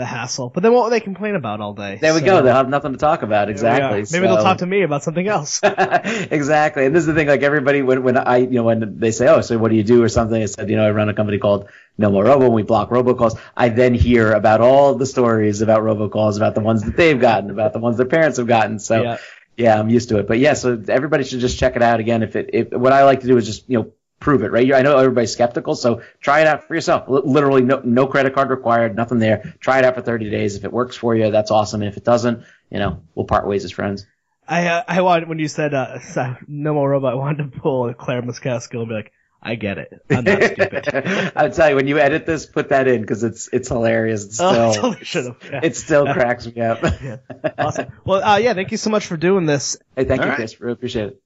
[0.01, 0.49] the hassle.
[0.49, 1.99] But then what would they complain about all day?
[2.01, 2.41] There we So, go.
[2.41, 3.49] They'll have nothing to talk about.
[3.49, 4.03] Exactly.
[4.11, 5.61] Maybe they'll talk to me about something else.
[5.63, 6.85] exactly.
[6.87, 9.27] And this is the thing, like everybody, when, when I, you know, when they say,
[9.27, 11.13] oh, so what do you do or something, I said, you know, I run a
[11.13, 13.39] company called Nomorobo and we block robocalls.
[13.55, 17.51] I then hear about all the stories about robocalls, about the ones that they've gotten,
[17.51, 18.79] about the ones their parents have gotten.
[18.79, 19.17] So Yeah.
[19.55, 20.27] yeah, I'm used to it.
[20.27, 22.23] But yeah, so everybody should just check it out again.
[22.23, 23.91] If it, if what I like to do is just, you know,
[24.21, 24.73] prove it, right?
[24.73, 27.09] I know everybody's skeptical, so try it out for yourself.
[27.09, 29.53] L- literally no, no credit card required, nothing there.
[29.59, 30.55] Try it out for 30 days.
[30.55, 31.81] If it works for you, that's awesome.
[31.81, 34.05] And if it doesn't, you know, we'll part ways as friends.
[34.47, 35.99] I uh, I wanted when you said uh,
[36.47, 37.13] no more robot.
[37.13, 39.11] I wanted to pull Claire McCaskill and be like,
[39.43, 40.01] I get it.
[40.09, 41.31] I'm not stupid.
[41.35, 44.25] I'll tell you, when you edit this, put that in because it's it's hilarious.
[44.25, 45.37] It's oh, totally should have.
[45.43, 45.61] Yeah.
[45.63, 46.83] it still cracks me up.
[47.57, 47.91] awesome.
[48.05, 49.77] Well, uh, yeah, thank you so much for doing this.
[49.95, 50.35] hey, thank All you, right.
[50.35, 50.59] Chris.
[50.59, 51.19] Really appreciate it.